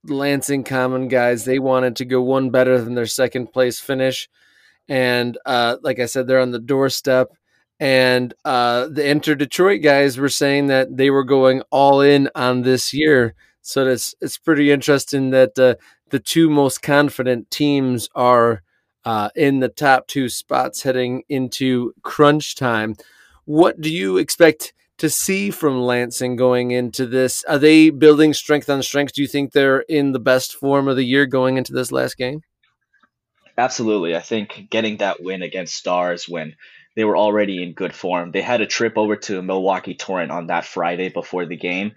Lansing 0.06 0.64
Common 0.64 1.10
guys, 1.10 1.44
they 1.44 1.60
wanted 1.60 1.98
to 1.98 2.06
go 2.06 2.22
one 2.22 2.50
better 2.50 2.80
than 2.82 2.96
their 2.96 3.06
second 3.06 3.52
place 3.52 3.80
finish. 3.80 4.30
And 4.88 5.38
uh, 5.46 5.78
like 5.82 6.00
I 6.00 6.06
said, 6.06 6.28
they're 6.28 6.40
on 6.40 6.52
the 6.52 6.60
doorstep 6.60 7.30
and 7.80 8.34
uh, 8.46 8.88
the 8.88 9.08
Inter 9.08 9.36
Detroit 9.36 9.82
guys 9.82 10.18
were 10.18 10.30
saying 10.30 10.68
that 10.68 10.96
they 10.96 11.10
were 11.10 11.24
going 11.24 11.62
all 11.72 12.02
in 12.02 12.30
on 12.36 12.62
this 12.62 12.94
year. 12.94 13.36
So 13.62 13.88
it's 13.88 14.14
it's 14.22 14.38
pretty 14.38 14.72
interesting 14.72 15.32
that 15.32 15.58
uh, 15.58 15.76
the 16.10 16.20
two 16.20 16.50
most 16.50 16.82
confident 16.82 17.50
teams 17.50 18.10
are 18.16 18.62
uh, 19.06 19.30
in 19.36 19.60
the 19.60 19.70
top 19.70 20.08
two 20.08 20.30
spots 20.30 20.84
heading 20.84 21.24
into 21.30 21.94
crunch 22.04 22.56
time. 22.56 22.96
What 23.46 23.82
do 23.82 23.92
you 23.92 24.18
expect 24.18 24.74
to 24.98 25.10
see 25.10 25.50
from 25.50 25.82
Lansing 25.82 26.36
going 26.36 26.72
into 26.72 27.06
this? 27.06 27.44
Are 27.46 27.58
they 27.58 27.90
building 27.90 28.34
strength 28.34 28.70
on 28.70 28.84
strength? 28.84 29.14
Do 29.14 29.22
you 29.22 29.28
think 29.28 29.52
they're 29.52 29.82
in 29.82 30.12
the 30.12 30.20
best 30.20 30.56
form 30.56 30.88
of 30.88 30.96
the 30.96 31.04
year 31.04 31.26
going 31.26 31.58
into 31.58 31.74
this 31.74 31.92
last 31.92 32.18
game? 32.18 32.42
Absolutely. 33.58 34.16
I 34.16 34.20
think 34.20 34.68
getting 34.70 34.98
that 34.98 35.22
win 35.22 35.42
against 35.42 35.76
Stars 35.76 36.28
when 36.28 36.56
they 36.96 37.04
were 37.04 37.18
already 37.18 37.64
in 37.64 37.74
good 37.74 37.94
form. 37.94 38.32
They 38.32 38.42
had 38.42 38.62
a 38.62 38.68
trip 38.68 38.98
over 38.98 39.16
to 39.16 39.42
Milwaukee 39.42 39.96
Torrent 39.96 40.32
on 40.32 40.48
that 40.48 40.66
Friday 40.66 41.10
before 41.10 41.46
the 41.46 41.58
game, 41.58 41.94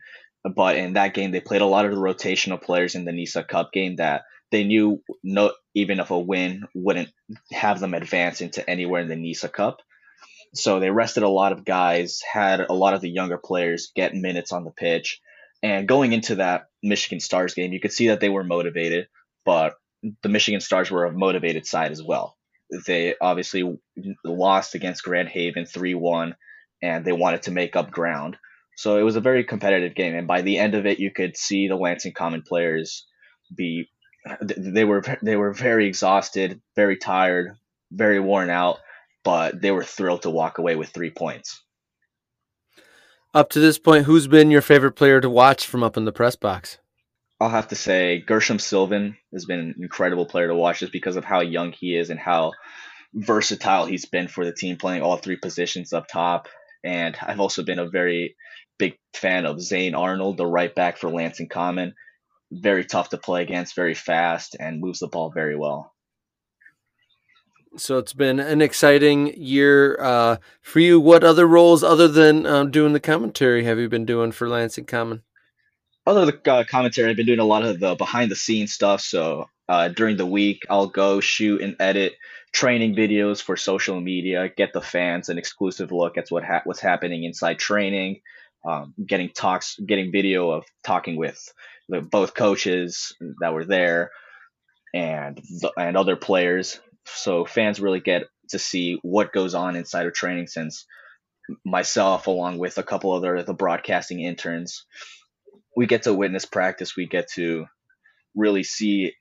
but 0.55 0.76
in 0.76 0.95
that 0.95 1.15
game 1.15 1.31
they 1.31 1.41
played 1.41 1.62
a 1.62 1.67
lot 1.67 1.85
of 1.85 1.91
the 1.91 2.00
rotational 2.00 2.61
players 2.61 2.95
in 2.95 3.05
the 3.05 3.12
NISA 3.12 3.45
Cup 3.45 3.73
game 3.73 3.97
that 3.97 4.23
they 4.50 4.65
knew 4.65 5.03
no 5.23 5.52
even 5.75 6.00
if 6.00 6.11
a 6.11 6.19
win 6.19 6.63
wouldn't 6.75 7.11
have 7.52 7.80
them 7.80 7.95
advance 7.95 8.41
into 8.41 8.69
anywhere 8.69 9.02
in 9.02 9.09
the 9.09 9.17
NISA 9.17 9.49
Cup. 9.49 9.80
So 10.54 10.80
they 10.80 10.91
rested 10.91 11.23
a 11.23 11.28
lot 11.28 11.52
of 11.52 11.65
guys, 11.65 12.23
had 12.23 12.61
a 12.61 12.73
lot 12.73 12.95
of 12.95 13.00
the 13.00 13.11
younger 13.11 13.37
players 13.37 13.93
get 13.95 14.15
minutes 14.15 14.52
on 14.52 14.65
the 14.65 14.71
pitch. 14.71 15.21
And 15.63 15.89
going 15.89 16.13
into 16.13 16.37
that 16.37 16.67
Michigan 16.82 17.21
Stars 17.21 17.54
game, 17.54 17.73
you 17.73 17.80
could 17.80 17.93
see 17.93 18.09
that 18.09 18.21
they 18.21 18.28
were 18.28 18.45
motivated, 18.45 19.09
but 19.45 19.75
the 20.23 20.28
Michigan 20.28 20.61
Stars 20.61 20.91
were 20.91 21.04
a 21.04 21.13
motivated 21.13 21.67
side 21.67 21.93
as 21.93 22.02
well. 22.02 22.37
They 22.87 23.15
obviously 23.21 23.79
lost 24.25 24.75
against 24.75 25.05
Grand 25.05 25.29
Haven 25.29 25.67
3 25.67 25.95
1, 25.95 26.35
and 26.83 27.05
they 27.05 27.13
wanted 27.13 27.43
to 27.43 27.50
make 27.50 27.76
up 27.76 27.91
ground. 27.91 28.37
So 28.76 28.99
it 28.99 29.02
was 29.02 29.17
a 29.17 29.21
very 29.21 29.45
competitive 29.45 29.95
game. 29.95 30.15
And 30.15 30.26
by 30.26 30.43
the 30.43 30.59
end 30.59 30.75
of 30.75 30.87
it, 30.87 30.99
you 30.99 31.11
could 31.11 31.37
see 31.37 31.69
the 31.69 31.76
Lansing 31.76 32.13
Common 32.13 32.43
players 32.43 33.07
be. 33.55 33.89
They 34.41 34.85
were 34.85 35.05
they 35.23 35.37
were 35.37 35.52
very 35.52 35.87
exhausted, 35.87 36.61
very 36.75 36.97
tired, 36.97 37.52
very 37.93 38.19
worn 38.19 38.50
out, 38.50 38.79
but 39.23 39.61
they 39.61 39.71
were 39.71 39.85
thrilled 39.85 40.23
to 40.23 40.31
walk 40.31 40.59
away 40.59 40.75
with 40.75 40.89
three 40.89 41.11
points. 41.11 41.63
Up 43.33 43.50
to 43.50 43.61
this 43.61 43.79
point, 43.79 44.07
who's 44.07 44.26
been 44.26 44.50
your 44.50 44.63
favorite 44.63 44.93
player 44.93 45.21
to 45.21 45.31
watch 45.31 45.67
from 45.67 45.83
up 45.83 45.97
in 45.97 46.07
the 46.07 46.13
press 46.13 46.37
box? 46.37 46.79
I'll 47.40 47.50
have 47.50 47.68
to 47.68 47.75
say 47.75 48.18
Gershom 48.20 48.58
Sylvan 48.58 49.16
has 49.32 49.44
been 49.44 49.60
an 49.60 49.75
incredible 49.78 50.26
player 50.26 50.49
to 50.49 50.54
watch 50.54 50.80
just 50.80 50.92
because 50.92 51.16
of 51.16 51.25
how 51.25 51.40
young 51.40 51.72
he 51.72 51.94
is 51.94 52.08
and 52.08 52.18
how 52.18 52.52
versatile 53.12 53.84
he's 53.84 54.06
been 54.06 54.28
for 54.28 54.44
the 54.44 54.52
team, 54.52 54.76
playing 54.76 55.02
all 55.02 55.16
three 55.16 55.36
positions 55.36 55.92
up 55.92 56.06
top. 56.08 56.49
And 56.82 57.16
I've 57.20 57.40
also 57.40 57.62
been 57.62 57.78
a 57.78 57.88
very 57.88 58.36
big 58.78 58.96
fan 59.14 59.44
of 59.44 59.60
Zane 59.60 59.94
Arnold, 59.94 60.38
the 60.38 60.46
right 60.46 60.75
back 60.75 60.96
for 60.96 61.10
Lansing 61.10 61.49
Common. 61.49 61.94
Very 62.50 62.84
tough 62.84 63.10
to 63.10 63.18
play 63.18 63.42
against, 63.42 63.75
very 63.75 63.94
fast, 63.94 64.56
and 64.58 64.80
moves 64.80 65.00
the 65.00 65.08
ball 65.08 65.30
very 65.30 65.56
well. 65.56 65.92
So 67.76 67.99
it's 67.99 68.14
been 68.14 68.40
an 68.40 68.62
exciting 68.62 69.34
year 69.36 70.00
uh, 70.00 70.36
for 70.62 70.80
you. 70.80 70.99
What 70.99 71.25
other 71.25 71.46
roles 71.46 71.82
other 71.82 72.08
than 72.08 72.46
um, 72.46 72.70
doing 72.70 72.94
the 72.94 73.00
commentary 73.00 73.64
have 73.64 73.78
you 73.78 73.90
been 73.90 74.06
doing 74.06 74.32
for 74.32 74.49
Lansing 74.49 74.86
Common? 74.86 75.22
Other 76.06 76.40
uh, 76.47 76.64
commentary, 76.69 77.10
I've 77.10 77.16
been 77.16 77.26
doing 77.26 77.38
a 77.38 77.45
lot 77.45 77.64
of 77.64 77.80
the 77.80 77.95
behind 77.95 78.30
the 78.30 78.36
scenes 78.36 78.73
stuff. 78.73 79.00
So 79.00 79.49
uh, 79.69 79.88
during 79.88 80.16
the 80.16 80.26
week, 80.26 80.62
I'll 80.71 80.86
go 80.86 81.21
shoot 81.21 81.60
and 81.60 81.76
edit 81.80 82.14
training 82.52 82.95
videos 82.95 83.42
for 83.42 83.56
social 83.56 84.00
media, 84.00 84.49
get 84.56 84.73
the 84.73 84.80
fans 84.80 85.28
an 85.28 85.38
exclusive 85.38 85.92
look 85.92 86.16
at 86.16 86.30
what 86.30 86.45
ha- 86.45 86.62
what's 86.64 86.80
happening 86.80 87.25
inside 87.25 87.58
training, 87.58 88.21
um, 88.64 88.95
getting 89.04 89.30
talks, 89.30 89.78
getting 89.78 90.12
video 90.12 90.50
of 90.50 90.64
talking 90.84 91.16
with 91.16 91.52
the, 91.88 92.00
both 92.00 92.34
coaches 92.34 93.14
that 93.40 93.52
were 93.52 93.64
there 93.64 94.10
and 94.95 95.36
the, 95.36 95.73
and 95.76 95.97
other 95.97 96.16
players. 96.16 96.80
So 97.04 97.45
fans 97.45 97.80
really 97.80 98.00
get 98.00 98.25
to 98.50 98.58
see 98.58 98.99
what 99.02 99.32
goes 99.32 99.54
on 99.54 99.76
inside 99.76 100.06
of 100.06 100.14
training 100.14 100.47
since 100.47 100.86
myself 101.64 102.26
along 102.26 102.58
with 102.58 102.78
a 102.78 102.82
couple 102.82 103.12
other 103.12 103.42
the 103.42 103.54
broadcasting 103.54 104.21
interns 104.21 104.84
we 105.76 105.86
get 105.86 106.04
to 106.04 106.15
witness 106.15 106.47
practice. 106.47 106.97
We 106.97 107.06
get 107.06 107.28
to 107.34 107.67
really 108.34 108.62
see 108.62 109.12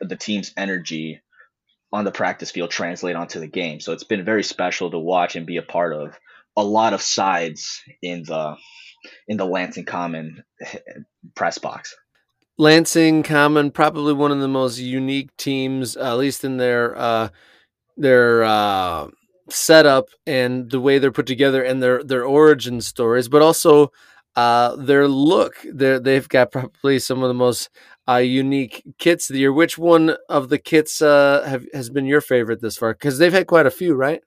the 0.00 0.16
team's 0.16 0.52
energy 0.56 1.20
on 1.92 2.04
the 2.04 2.10
practice 2.10 2.50
field 2.50 2.70
translate 2.70 3.14
onto 3.14 3.38
the 3.38 3.46
game. 3.46 3.78
So 3.80 3.92
it's 3.92 4.04
been 4.04 4.24
very 4.24 4.42
special 4.42 4.90
to 4.90 4.98
watch 4.98 5.36
and 5.36 5.46
be 5.46 5.58
a 5.58 5.62
part 5.62 5.94
of 5.94 6.18
a 6.56 6.64
lot 6.64 6.94
of 6.94 7.02
sides 7.02 7.80
in 8.00 8.24
the 8.24 8.56
in 9.28 9.36
the 9.36 9.44
Lansing 9.44 9.84
Common 9.84 10.42
press 11.34 11.58
box. 11.58 11.94
Lansing 12.58 13.22
Common, 13.22 13.70
probably 13.70 14.12
one 14.12 14.30
of 14.30 14.40
the 14.40 14.48
most 14.48 14.78
unique 14.78 15.36
teams, 15.36 15.96
at 15.96 16.14
least 16.14 16.44
in 16.44 16.56
their 16.56 16.96
uh, 16.96 17.28
their 17.96 18.44
uh, 18.44 19.08
setup 19.50 20.08
and 20.26 20.70
the 20.70 20.80
way 20.80 20.98
they're 20.98 21.12
put 21.12 21.26
together 21.26 21.62
and 21.62 21.82
their 21.82 22.02
their 22.02 22.24
origin 22.24 22.80
stories, 22.80 23.28
but 23.28 23.42
also 23.42 23.92
uh, 24.36 24.76
their 24.76 25.08
look, 25.08 25.56
they 25.64 25.98
they've 25.98 26.28
got 26.28 26.52
probably 26.52 26.98
some 26.98 27.22
of 27.22 27.28
the 27.28 27.34
most 27.34 27.70
uh, 28.08 28.16
unique 28.16 28.82
kits 28.98 29.28
of 29.28 29.34
the 29.34 29.40
year. 29.40 29.52
Which 29.52 29.78
one 29.78 30.16
of 30.28 30.48
the 30.48 30.58
kits 30.58 31.02
uh, 31.02 31.44
have 31.46 31.66
has 31.74 31.90
been 31.90 32.06
your 32.06 32.20
favorite 32.20 32.60
this 32.60 32.76
far? 32.76 32.94
Because 32.94 33.18
they've 33.18 33.32
had 33.32 33.46
quite 33.46 33.66
a 33.66 33.70
few, 33.70 33.94
right? 33.94 34.22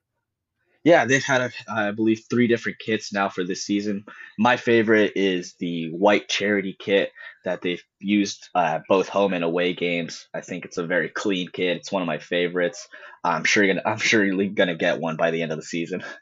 Yeah, 0.86 1.04
they've 1.04 1.24
had, 1.24 1.40
a, 1.40 1.50
I 1.68 1.90
believe, 1.90 2.22
three 2.30 2.46
different 2.46 2.78
kits 2.78 3.12
now 3.12 3.28
for 3.28 3.42
this 3.42 3.64
season. 3.64 4.04
My 4.38 4.56
favorite 4.56 5.14
is 5.16 5.54
the 5.58 5.90
white 5.90 6.28
charity 6.28 6.76
kit 6.78 7.10
that 7.44 7.60
they've 7.60 7.82
used 7.98 8.48
uh, 8.54 8.78
both 8.88 9.08
home 9.08 9.32
and 9.32 9.42
away 9.42 9.74
games. 9.74 10.28
I 10.32 10.42
think 10.42 10.64
it's 10.64 10.78
a 10.78 10.86
very 10.86 11.08
clean 11.08 11.48
kit. 11.52 11.78
It's 11.78 11.90
one 11.90 12.02
of 12.02 12.06
my 12.06 12.18
favorites. 12.18 12.86
I'm 13.24 13.42
sure 13.42 13.64
you're 13.64 13.74
gonna, 13.74 13.88
I'm 13.88 13.98
sure 13.98 14.24
you're 14.24 14.46
gonna 14.50 14.76
get 14.76 15.00
one 15.00 15.16
by 15.16 15.32
the 15.32 15.42
end 15.42 15.50
of 15.50 15.58
the 15.58 15.64
season. 15.64 16.04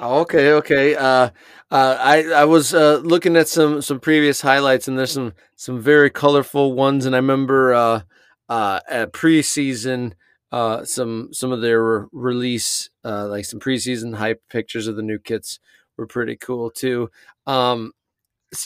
Okay, 0.00 0.52
okay. 0.52 0.94
Uh, 0.94 1.30
uh, 1.70 1.96
I 2.00 2.22
I 2.30 2.44
was 2.44 2.72
uh, 2.72 2.98
looking 2.98 3.36
at 3.36 3.48
some 3.48 3.82
some 3.82 3.98
previous 3.98 4.40
highlights, 4.40 4.86
and 4.86 4.96
there's 4.98 5.10
some 5.12 5.32
some 5.56 5.80
very 5.80 6.08
colorful 6.10 6.72
ones. 6.74 7.04
And 7.04 7.16
I 7.16 7.18
remember 7.18 7.74
uh, 7.74 8.00
uh, 8.48 8.78
at 8.88 9.12
preseason, 9.12 10.12
uh, 10.52 10.84
some 10.84 11.30
some 11.32 11.50
of 11.50 11.62
their 11.62 12.06
release, 12.12 12.90
uh, 13.04 13.26
like 13.26 13.44
some 13.44 13.58
preseason 13.58 14.14
hype 14.14 14.40
pictures 14.50 14.86
of 14.86 14.94
the 14.96 15.02
new 15.02 15.18
kits 15.18 15.58
were 15.96 16.06
pretty 16.06 16.36
cool 16.36 16.70
too. 16.70 17.10
Um, 17.46 17.92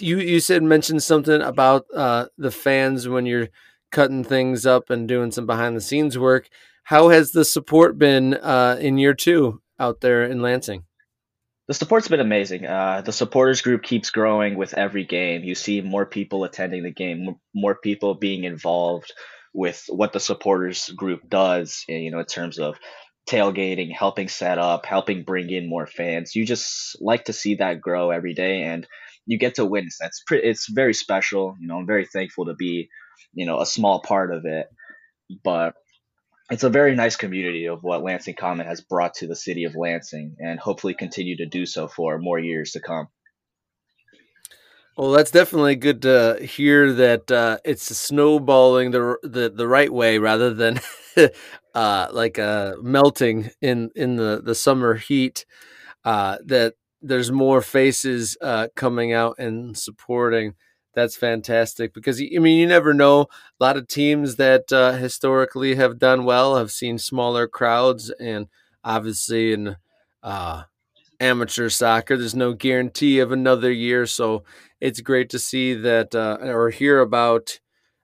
you 0.01 0.19
you 0.19 0.41
said 0.41 0.63
mentioned 0.63 1.03
something 1.03 1.43
about 1.43 1.87
uh, 1.95 2.27
the 2.39 2.51
fans 2.53 3.09
when 3.09 3.27
you're 3.27 3.49
cutting 3.93 4.25
things 4.25 4.67
up 4.67 4.91
and 4.91 5.09
doing 5.09 5.31
some 5.33 5.47
behind 5.47 5.77
the 5.77 5.81
scenes 5.83 6.19
work. 6.19 6.49
How 6.85 7.09
has 7.11 7.33
the 7.33 7.45
support 7.45 7.99
been 7.99 8.35
uh, 8.35 8.79
in 8.81 8.99
year 8.99 9.15
two 9.15 9.63
out 9.81 10.01
there 10.03 10.25
in 10.25 10.43
Lansing? 10.43 10.85
The 11.73 11.79
support's 11.79 12.09
been 12.09 12.21
amazing. 12.21 12.67
Uh, 12.67 13.01
the 13.01 13.13
supporters 13.13 13.63
group 13.63 13.83
keeps 13.83 14.11
growing 14.11 14.59
with 14.59 14.75
every 14.75 15.07
game. 15.07 15.43
You 15.43 15.55
see 15.55 15.81
more 15.81 16.05
people 16.05 16.45
attending 16.45 16.83
the 16.83 16.93
game, 16.93 17.37
more 17.55 17.75
people 17.75 18.15
being 18.15 18.45
involved 18.45 19.11
with 19.55 19.83
what 19.89 20.13
the 20.13 20.21
supporters 20.21 20.91
group 20.91 21.27
does. 21.31 21.83
You 21.89 22.11
know, 22.11 22.19
in 22.19 22.27
terms 22.27 22.59
of 22.59 22.77
tailgating, 23.27 23.91
helping 23.91 24.29
set 24.29 24.59
up, 24.59 24.85
helping 24.85 25.25
bring 25.25 25.49
in 25.49 25.67
more 25.67 25.87
fans. 25.87 26.37
You 26.37 26.45
just 26.45 27.01
like 27.01 27.25
to 27.25 27.33
see 27.33 27.55
that 27.55 27.81
grow 27.81 28.11
every 28.11 28.35
day, 28.35 28.65
and 28.65 28.87
you 29.25 29.39
get 29.39 29.55
to 29.55 29.65
witness. 29.65 29.97
That's 29.99 30.23
pretty. 30.27 30.47
It's 30.47 30.71
very 30.71 30.93
special. 30.93 31.57
You 31.59 31.69
know, 31.69 31.79
I'm 31.79 31.87
very 31.87 32.05
thankful 32.05 32.45
to 32.49 32.55
be, 32.55 32.91
you 33.33 33.47
know, 33.47 33.61
a 33.61 33.65
small 33.65 34.03
part 34.03 34.31
of 34.31 34.45
it. 34.45 34.67
But 35.43 35.73
it's 36.53 36.65
a 36.65 36.69
very 36.69 36.95
nice 36.95 37.17
community 37.17 37.67
of 37.67 37.83
what 37.83 38.03
Lansing 38.03 38.35
Common 38.35 38.67
has 38.67 38.83
brought 38.83 39.15
to 39.15 39.27
the 39.27 39.35
city 39.35 39.65
of 39.65 39.75
Lansing 39.75 40.37
and 40.39 40.61
hopefully 40.61 40.93
continue 40.93 41.39
to 41.39 41.47
do 41.47 41.65
so 41.65 41.89
for 41.89 42.19
more 42.19 42.39
years 42.39 42.73
to 42.73 42.81
come. 42.81 43.09
Well, 44.99 45.13
that's 45.13 45.31
definitely 45.31 45.77
good 45.77 46.03
to 46.03 46.39
hear 46.43 46.93
that 46.93 47.31
uh, 47.31 47.57
it's 47.65 47.85
snowballing 47.97 48.91
the, 48.91 49.17
the 49.23 49.49
the 49.49 49.67
right 49.67 49.91
way 49.91 50.19
rather 50.19 50.53
than 50.53 50.79
uh, 51.75 52.09
like 52.13 52.39
uh, 52.39 52.75
melting 52.83 53.51
in 53.63 53.91
in 53.97 54.17
the 54.17 54.43
the 54.45 54.55
summer 54.55 54.95
heat. 54.95 55.47
Uh, 56.05 56.37
that 56.45 56.75
there's 57.01 57.33
more 57.33 57.63
faces 57.63 58.37
uh, 58.43 58.69
coming 58.77 59.15
out 59.15 59.37
and 59.39 59.79
supporting 59.79 60.53
that's 60.95 61.17
fantastic 61.17 61.95
because 61.95 62.21
I 62.21 62.39
mean 62.39 62.59
you 62.59 62.67
never 62.67 62.93
know. 62.95 63.23
A 63.23 63.65
lot 63.65 63.77
of 63.77 63.89
teams 63.89 64.37
that 64.37 64.73
uh, 64.73 64.93
historically 64.93 65.75
have 65.77 65.99
done 65.99 66.25
well 66.25 66.57
have 66.57 66.71
seen 66.71 66.99
smaller 66.99 67.49
crowds, 67.49 68.11
and 68.21 68.49
obviously 68.85 69.53
in 69.53 69.77
uh, 70.23 70.65
amateur 71.21 71.69
soccer, 71.69 72.17
there's 72.17 72.35
no 72.35 72.53
guarantee 72.55 73.19
of 73.21 73.33
another 73.33 73.71
year. 73.73 74.07
So 74.07 74.45
it's 74.81 75.01
great 75.01 75.31
to 75.31 75.39
see 75.39 75.75
that 75.75 76.15
uh, 76.15 76.39
or 76.43 76.71
hear 76.71 77.01
about 77.01 77.61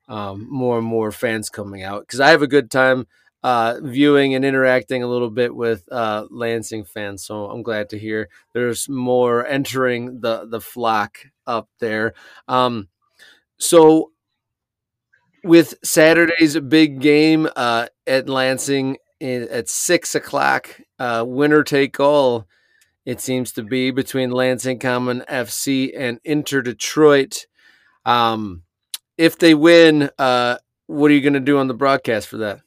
um, 0.09 0.47
more 0.51 0.79
and 0.79 0.87
more 0.87 1.13
fans 1.13 1.51
coming 1.51 1.83
out 1.83 2.03
because 2.03 2.21
I 2.21 2.31
have 2.31 2.43
a 2.43 2.47
good 2.47 2.71
time 2.71 3.07
uh, 3.49 3.81
viewing 3.81 4.35
and 4.35 4.45
interacting 4.45 5.03
a 5.03 5.07
little 5.07 5.31
bit 5.31 5.55
with 5.55 5.91
uh, 5.91 6.27
Lansing 6.29 6.85
fans. 6.85 7.25
So 7.25 7.47
I'm 7.47 7.63
glad 7.63 7.89
to 7.89 7.99
hear 7.99 8.29
there's 8.53 8.91
more 8.91 9.47
entering 9.47 10.21
the 10.21 10.47
the 10.47 10.61
flock 10.61 11.21
up 11.47 11.67
there. 11.79 12.13
Um, 12.47 12.89
so 13.57 14.13
with 15.43 15.77
Saturday's 15.83 16.61
big 16.61 17.01
game 17.01 17.49
uh, 17.57 17.87
at 18.07 18.29
Lansing 18.29 18.99
at 19.19 19.71
six 19.71 20.15
o'clock, 20.15 20.79
uh, 20.99 21.25
winner 21.27 21.63
take 21.63 21.99
all. 21.99 22.47
It 23.07 23.23
seems 23.23 23.53
to 23.53 23.63
be 23.63 23.91
between 23.91 24.31
Lansing 24.31 24.79
Common 24.79 25.25
FC 25.27 25.91
and 25.97 26.21
Inter 26.23 26.61
Detroit. 26.61 27.47
Um, 28.05 28.65
if 29.17 29.39
they 29.39 29.55
win, 29.55 30.11
uh, 30.19 30.59
what 30.87 31.11
are 31.11 31.15
you 31.15 31.23
going 31.23 31.33
to 31.33 31.41
do 31.41 31.57
on 31.57 31.69
the 31.69 31.73
broadcast 31.73 32.29
for 32.29 32.37
that? 32.37 32.61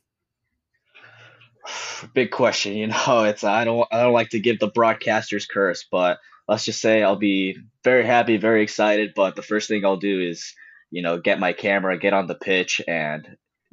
Big 2.13 2.32
question. 2.32 2.74
You 2.74 2.88
know, 3.08 3.24
it's 3.24 3.43
I 3.43 3.63
don't 3.63 3.88
I 3.91 4.02
don't 4.02 4.13
like 4.13 4.30
to 4.30 4.39
give 4.39 4.60
the 4.60 4.67
broadcaster's 4.67 5.45
curse, 5.45 5.86
but 5.89 6.19
let's 6.47 6.65
just 6.65 6.82
say 6.82 7.04
I'll 7.04 7.15
be 7.15 7.58
very 7.84 8.06
happy, 8.06 8.38
very 8.38 8.63
excited. 8.63 9.13
But 9.15 9.36
the 9.36 9.41
first 9.41 9.67
thing 9.67 9.86
I'll 9.86 9.97
do 9.97 10.21
is, 10.21 10.54
you 10.89 11.02
know, 11.02 11.19
get 11.19 11.39
my 11.39 11.54
camera, 11.54 11.97
get 11.97 12.13
on 12.13 12.28
the 12.28 12.36
pitch, 12.36 12.82
and 12.88 13.28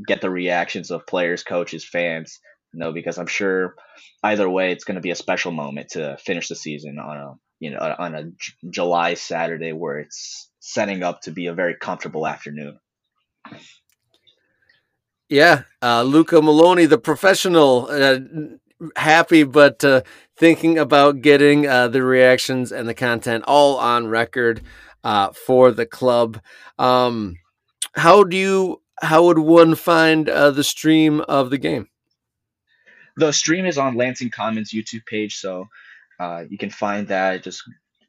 get 0.07 0.21
the 0.21 0.31
reactions 0.31 0.91
of 0.91 1.07
players, 1.07 1.43
coaches, 1.43 1.85
fans. 1.85 2.41
You 2.73 2.81
know, 2.81 2.93
because 2.93 3.19
I'm 3.19 3.27
sure 3.27 3.75
either 4.23 4.49
way, 4.49 4.73
it's 4.73 4.85
going 4.85 4.97
to 4.97 5.01
be 5.01 5.11
a 5.11 5.17
special 5.17 5.53
moment 5.53 5.91
to 5.91 6.19
finish 6.19 6.49
the 6.49 6.55
season 6.55 6.99
on 6.99 7.17
a 7.17 7.35
you 7.61 7.71
know 7.71 7.97
on 7.99 8.15
a 8.15 8.25
J- 8.25 8.53
July 8.71 9.15
Saturday 9.15 9.73
where 9.73 9.99
it's 10.01 10.51
setting 10.61 11.03
up 11.03 11.23
to 11.23 11.31
be 11.31 11.47
a 11.47 11.55
very 11.55 11.75
comfortable 11.75 12.27
afternoon. 12.27 12.79
Yeah, 15.29 15.65
uh, 15.83 16.05
Luca 16.05 16.37
Melloni, 16.37 16.89
the 16.89 16.97
professional, 16.97 17.87
uh, 17.91 18.19
happy 18.97 19.43
but 19.43 19.85
uh, 19.85 20.01
thinking 20.39 20.79
about 20.79 21.21
getting 21.21 21.67
uh, 21.67 21.89
the 21.89 22.03
reactions 22.03 22.73
and 22.73 22.89
the 22.89 22.95
content 22.95 23.45
all 23.47 23.77
on 23.77 24.07
record 24.07 24.63
uh, 25.05 25.33
for 25.33 25.71
the 25.71 25.85
club. 25.85 26.41
Um, 26.79 27.37
how 27.95 28.25
do 28.25 28.37
you? 28.37 28.83
How 29.01 29.25
would 29.25 29.39
one 29.39 29.75
find 29.75 30.29
uh, 30.29 30.51
the 30.51 30.65
stream 30.65 31.21
of 31.21 31.51
the 31.51 31.59
game? 31.59 31.89
The 33.17 33.33
stream 33.33 33.67
is 33.67 33.77
on 33.77 33.97
Lansing 33.97 34.31
Commons 34.31 34.73
YouTube 34.73 35.05
page, 35.05 35.37
so 35.37 35.67
you 36.49 36.57
can 36.57 36.71
find 36.71 37.09
that. 37.09 37.43
Just 37.43 37.65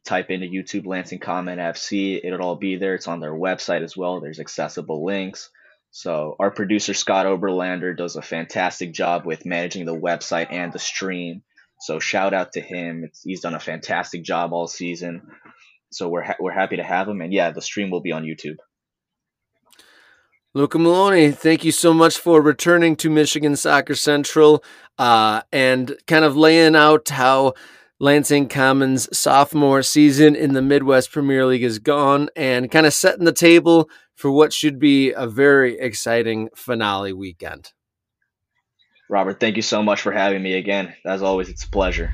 type 0.05 0.31
into 0.31 0.47
YouTube 0.47 0.87
Lansing 0.87 1.19
Common 1.19 1.59
FC. 1.59 2.19
It'll 2.23 2.41
all 2.41 2.55
be 2.55 2.77
there. 2.77 2.95
It's 2.95 3.07
on 3.07 3.19
their 3.19 3.33
website 3.33 3.83
as 3.83 3.97
well. 3.97 4.21
There's 4.21 4.39
accessible 4.39 5.03
links. 5.03 5.49
So 5.91 6.35
our 6.39 6.51
producer 6.51 6.93
Scott 6.93 7.25
Oberlander 7.25 7.97
does 7.97 8.15
a 8.15 8.21
fantastic 8.21 8.93
job 8.93 9.25
with 9.25 9.45
managing 9.45 9.85
the 9.85 9.99
website 9.99 10.47
and 10.51 10.71
the 10.71 10.79
stream. 10.79 11.41
So 11.81 11.99
shout 11.99 12.33
out 12.33 12.53
to 12.53 12.61
him. 12.61 13.03
It's, 13.05 13.21
he's 13.23 13.41
done 13.41 13.55
a 13.55 13.59
fantastic 13.59 14.23
job 14.23 14.53
all 14.53 14.67
season. 14.67 15.23
So 15.91 16.09
we're 16.09 16.23
ha- 16.23 16.35
we're 16.39 16.51
happy 16.51 16.77
to 16.77 16.83
have 16.83 17.07
him, 17.07 17.21
and 17.21 17.33
yeah, 17.33 17.49
the 17.49 17.61
stream 17.61 17.89
will 17.89 18.01
be 18.01 18.11
on 18.11 18.23
YouTube. 18.23 18.57
Luca 20.53 20.77
Melloni, 20.77 21.35
thank 21.35 21.63
you 21.63 21.71
so 21.71 21.93
much 21.93 22.17
for 22.17 22.41
returning 22.41 22.95
to 22.97 23.09
Michigan 23.09 23.55
Soccer 23.55 23.95
Central 23.95 24.63
uh, 24.97 25.41
and 25.51 25.95
kind 26.07 26.25
of 26.25 26.35
laying 26.35 26.75
out 26.75 27.09
how 27.09 27.53
Lansing 27.99 28.47
Commons 28.47 29.15
sophomore 29.15 29.83
season 29.83 30.35
in 30.35 30.53
the 30.53 30.61
Midwest 30.61 31.11
Premier 31.11 31.45
League 31.45 31.63
is 31.63 31.79
gone 31.79 32.29
and 32.35 32.71
kind 32.71 32.85
of 32.85 32.93
setting 32.93 33.25
the 33.25 33.31
table 33.31 33.89
for 34.19 34.29
what 34.29 34.51
should 34.51 34.79
be 34.79 35.13
a 35.13 35.25
very 35.25 35.79
exciting 35.79 36.49
finale 36.53 37.13
weekend. 37.13 37.71
Robert, 39.09 39.39
thank 39.39 39.55
you 39.55 39.61
so 39.61 39.81
much 39.81 40.01
for 40.01 40.11
having 40.11 40.43
me 40.43 40.55
again. 40.55 40.93
As 41.05 41.23
always, 41.23 41.47
it's 41.47 41.63
a 41.63 41.69
pleasure. 41.69 42.13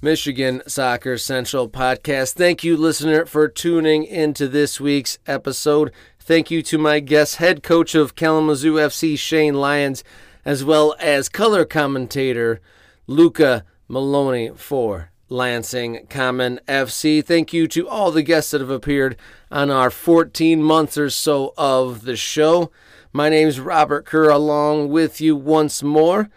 Michigan 0.00 0.62
Soccer 0.68 1.18
Central 1.18 1.68
podcast. 1.68 2.34
Thank 2.34 2.62
you, 2.62 2.76
listener, 2.76 3.26
for 3.26 3.48
tuning 3.48 4.04
into 4.04 4.46
this 4.46 4.80
week's 4.80 5.18
episode. 5.26 5.90
Thank 6.20 6.52
you 6.52 6.62
to 6.62 6.78
my 6.78 7.00
guest, 7.00 7.36
head 7.36 7.64
coach 7.64 7.96
of 7.96 8.14
Kalamazoo 8.14 8.74
FC, 8.74 9.18
Shane 9.18 9.54
Lyons 9.54 10.04
as 10.44 10.62
well 10.62 10.94
as 11.00 11.28
color 11.28 11.64
commentator 11.64 12.60
Luca 13.08 13.64
Melloni 13.90 14.56
for 14.56 15.10
Lansing 15.28 16.06
Common 16.08 16.60
FC. 16.68 17.24
Thank 17.24 17.52
you 17.52 17.66
to 17.68 17.88
all 17.88 18.10
the 18.10 18.22
guests 18.22 18.52
that 18.52 18.60
have 18.60 18.70
appeared 18.70 19.16
on 19.50 19.70
our 19.70 19.90
14 19.90 20.62
months 20.62 20.96
or 20.96 21.10
so 21.10 21.52
of 21.58 22.02
the 22.02 22.16
show. 22.16 22.70
My 23.12 23.28
name's 23.28 23.58
Robert 23.58 24.06
Kerr, 24.06 24.28
along 24.28 24.90
with 24.90 25.20
you 25.20 25.34
once 25.34 25.82
more. 25.82 26.30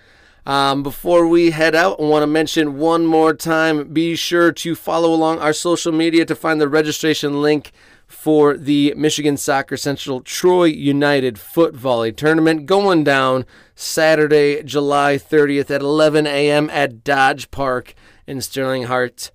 Um, 0.45 0.81
before 0.81 1.27
we 1.27 1.51
head 1.51 1.75
out, 1.75 1.99
I 1.99 2.03
want 2.03 2.23
to 2.23 2.27
mention 2.27 2.79
one 2.79 3.05
more 3.05 3.35
time 3.35 3.93
be 3.93 4.15
sure 4.15 4.51
to 4.53 4.73
follow 4.73 5.13
along 5.13 5.39
our 5.39 5.53
social 5.53 5.91
media 5.91 6.25
to 6.25 6.35
find 6.35 6.59
the 6.59 6.67
registration 6.67 7.41
link 7.41 7.71
for 8.07 8.57
the 8.57 8.93
Michigan 8.97 9.37
Soccer 9.37 9.77
Central 9.77 10.21
Troy 10.21 10.65
United 10.65 11.37
Foot 11.37 11.75
Volley 11.75 12.11
Tournament 12.11 12.65
going 12.65 13.03
down 13.03 13.45
Saturday, 13.75 14.63
July 14.63 15.17
30th 15.17 15.69
at 15.69 15.81
11 15.81 16.25
a.m. 16.25 16.71
at 16.71 17.03
Dodge 17.03 17.51
Park 17.51 17.93
in 18.29 18.41
Sterling 18.41 18.83
Heights. 18.83 19.31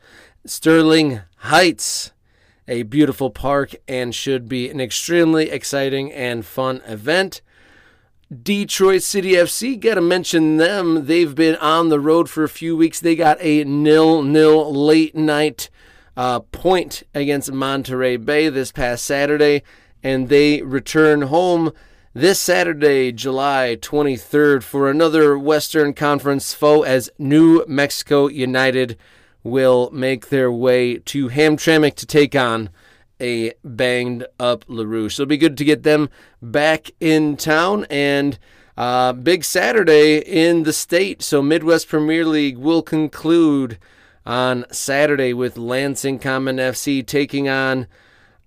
Sterling 0.46 1.20
Heights, 1.38 2.12
a 2.68 2.84
beautiful 2.84 3.28
park 3.28 3.74
and 3.88 4.14
should 4.14 4.48
be 4.48 4.70
an 4.70 4.80
extremely 4.80 5.50
exciting 5.50 6.12
and 6.12 6.46
fun 6.46 6.80
event. 6.86 7.42
Detroit 8.42 9.02
City 9.02 9.32
FC, 9.32 9.78
got 9.78 9.96
to 9.96 10.00
mention 10.00 10.58
them. 10.58 11.06
They've 11.06 11.34
been 11.34 11.56
on 11.56 11.88
the 11.88 11.98
road 11.98 12.30
for 12.30 12.44
a 12.44 12.48
few 12.48 12.76
weeks. 12.76 13.00
They 13.00 13.16
got 13.16 13.36
a 13.40 13.64
nil 13.64 14.22
nil 14.22 14.72
late 14.72 15.16
night 15.16 15.70
uh, 16.16 16.40
point 16.40 17.02
against 17.14 17.52
Monterey 17.52 18.16
Bay 18.16 18.48
this 18.48 18.70
past 18.70 19.04
Saturday, 19.04 19.62
and 20.02 20.28
they 20.28 20.62
return 20.62 21.22
home 21.22 21.72
this 22.14 22.38
Saturday, 22.38 23.10
July 23.10 23.76
23rd, 23.80 24.62
for 24.62 24.88
another 24.88 25.36
Western 25.36 25.92
Conference 25.92 26.54
foe 26.54 26.82
as 26.82 27.10
New 27.18 27.64
Mexico 27.66 28.28
United 28.28 28.96
will 29.42 29.90
make 29.90 30.28
their 30.28 30.50
way 30.50 30.98
to 30.98 31.28
Hamtramck 31.28 31.96
to 31.96 32.06
take 32.06 32.36
on 32.36 32.70
a 33.20 33.52
banged 33.64 34.24
up 34.38 34.64
Le 34.68 34.86
Rouge. 34.86 35.16
So 35.16 35.24
it'll 35.24 35.30
be 35.30 35.36
good 35.36 35.58
to 35.58 35.64
get 35.64 35.82
them 35.82 36.08
back 36.40 36.92
in 37.00 37.36
town 37.36 37.84
and 37.90 38.38
uh, 38.76 39.12
big 39.12 39.42
Saturday 39.42 40.18
in 40.18 40.62
the 40.62 40.72
state. 40.72 41.20
So 41.20 41.42
Midwest 41.42 41.88
Premier 41.88 42.24
League 42.24 42.58
will 42.58 42.82
conclude 42.82 43.76
on 44.24 44.66
Saturday 44.70 45.34
with 45.34 45.58
Lansing 45.58 46.20
Common 46.20 46.56
FC 46.58 47.04
taking 47.04 47.48
on 47.48 47.88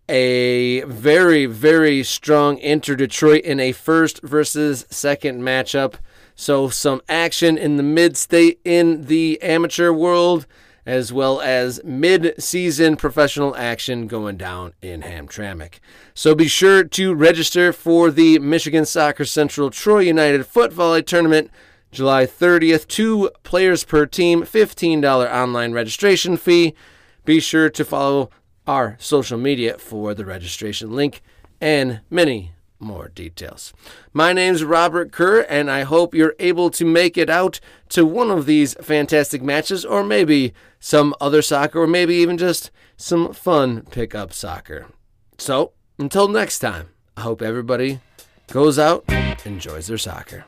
a 0.10 0.82
very, 0.82 1.46
very 1.46 2.04
strong 2.04 2.58
Inter 2.60 2.96
Detroit 2.96 3.44
in 3.44 3.60
a 3.60 3.72
first 3.72 4.22
versus 4.24 4.86
second 4.90 5.42
matchup. 5.42 5.96
So 6.36 6.70
some 6.70 7.02
action 7.10 7.58
in 7.58 7.78
the 7.78 7.84
mid 7.84 8.16
state 8.16 8.60
in 8.64 9.06
the 9.06 9.42
amateur 9.42 9.92
world 9.92 10.46
as 10.88 11.12
well 11.12 11.42
as 11.42 11.82
mid 11.84 12.34
season 12.42 12.96
professional 12.96 13.54
action 13.58 14.08
going 14.08 14.38
down 14.38 14.74
in 14.82 15.02
Hamtramck. 15.02 15.80
So 16.14 16.34
be 16.34 16.48
sure 16.48 16.86
to 16.86 17.14
register 17.14 17.74
for 17.74 18.10
the 18.10 18.40
Michigan 18.40 18.86
Soccer 18.86 19.26
Central 19.26 19.70
Troy 19.70 20.00
United 20.00 20.46
Foot 20.46 20.72
Volley 20.72 21.04
Tournament 21.04 21.52
July 21.92 22.26
30th. 22.26 22.88
Two 22.88 23.30
players 23.44 23.84
per 23.84 24.06
team, 24.06 24.44
$15 24.44 25.30
online 25.30 25.74
registration 25.74 26.38
fee. 26.38 26.74
Be 27.26 27.42
sure 27.42 27.70
to 27.70 27.84
follow 27.84 28.30
our 28.68 28.98
social 29.00 29.38
media 29.38 29.78
for 29.78 30.14
the 30.14 30.26
registration 30.26 30.92
link 30.92 31.22
and 31.62 32.02
many 32.10 32.52
more 32.80 33.08
details. 33.08 33.74
My 34.14 34.34
name's 34.34 34.64
Robert 34.64 35.12
Kerr, 35.12 35.42
and 35.50 35.72
I 35.72 35.82
hope 35.82 36.14
you're 36.14 36.36
able 36.38 36.70
to 36.72 36.86
make 36.86 37.18
it 37.18 37.30
out 37.30 37.60
to 37.90 38.06
one 38.06 38.30
of 38.30 38.46
these 38.46 38.76
fantastic 38.76 39.42
matches, 39.42 39.84
or 39.84 40.04
maybe 40.04 40.54
some 40.80 41.16
other 41.20 41.42
soccer, 41.42 41.82
or 41.82 41.88
maybe 41.88 42.16
even 42.16 42.38
just 42.38 42.70
some 42.96 43.34
fun 43.34 43.82
pickup 43.90 44.34
soccer. 44.34 44.88
So, 45.38 45.72
until 45.98 46.28
next 46.28 46.60
time, 46.60 46.90
I 47.16 47.22
hope 47.22 47.42
everybody 47.42 48.00
goes 48.52 48.78
out, 48.78 49.06
enjoys 49.46 49.88
their 49.88 49.98
soccer. 49.98 50.46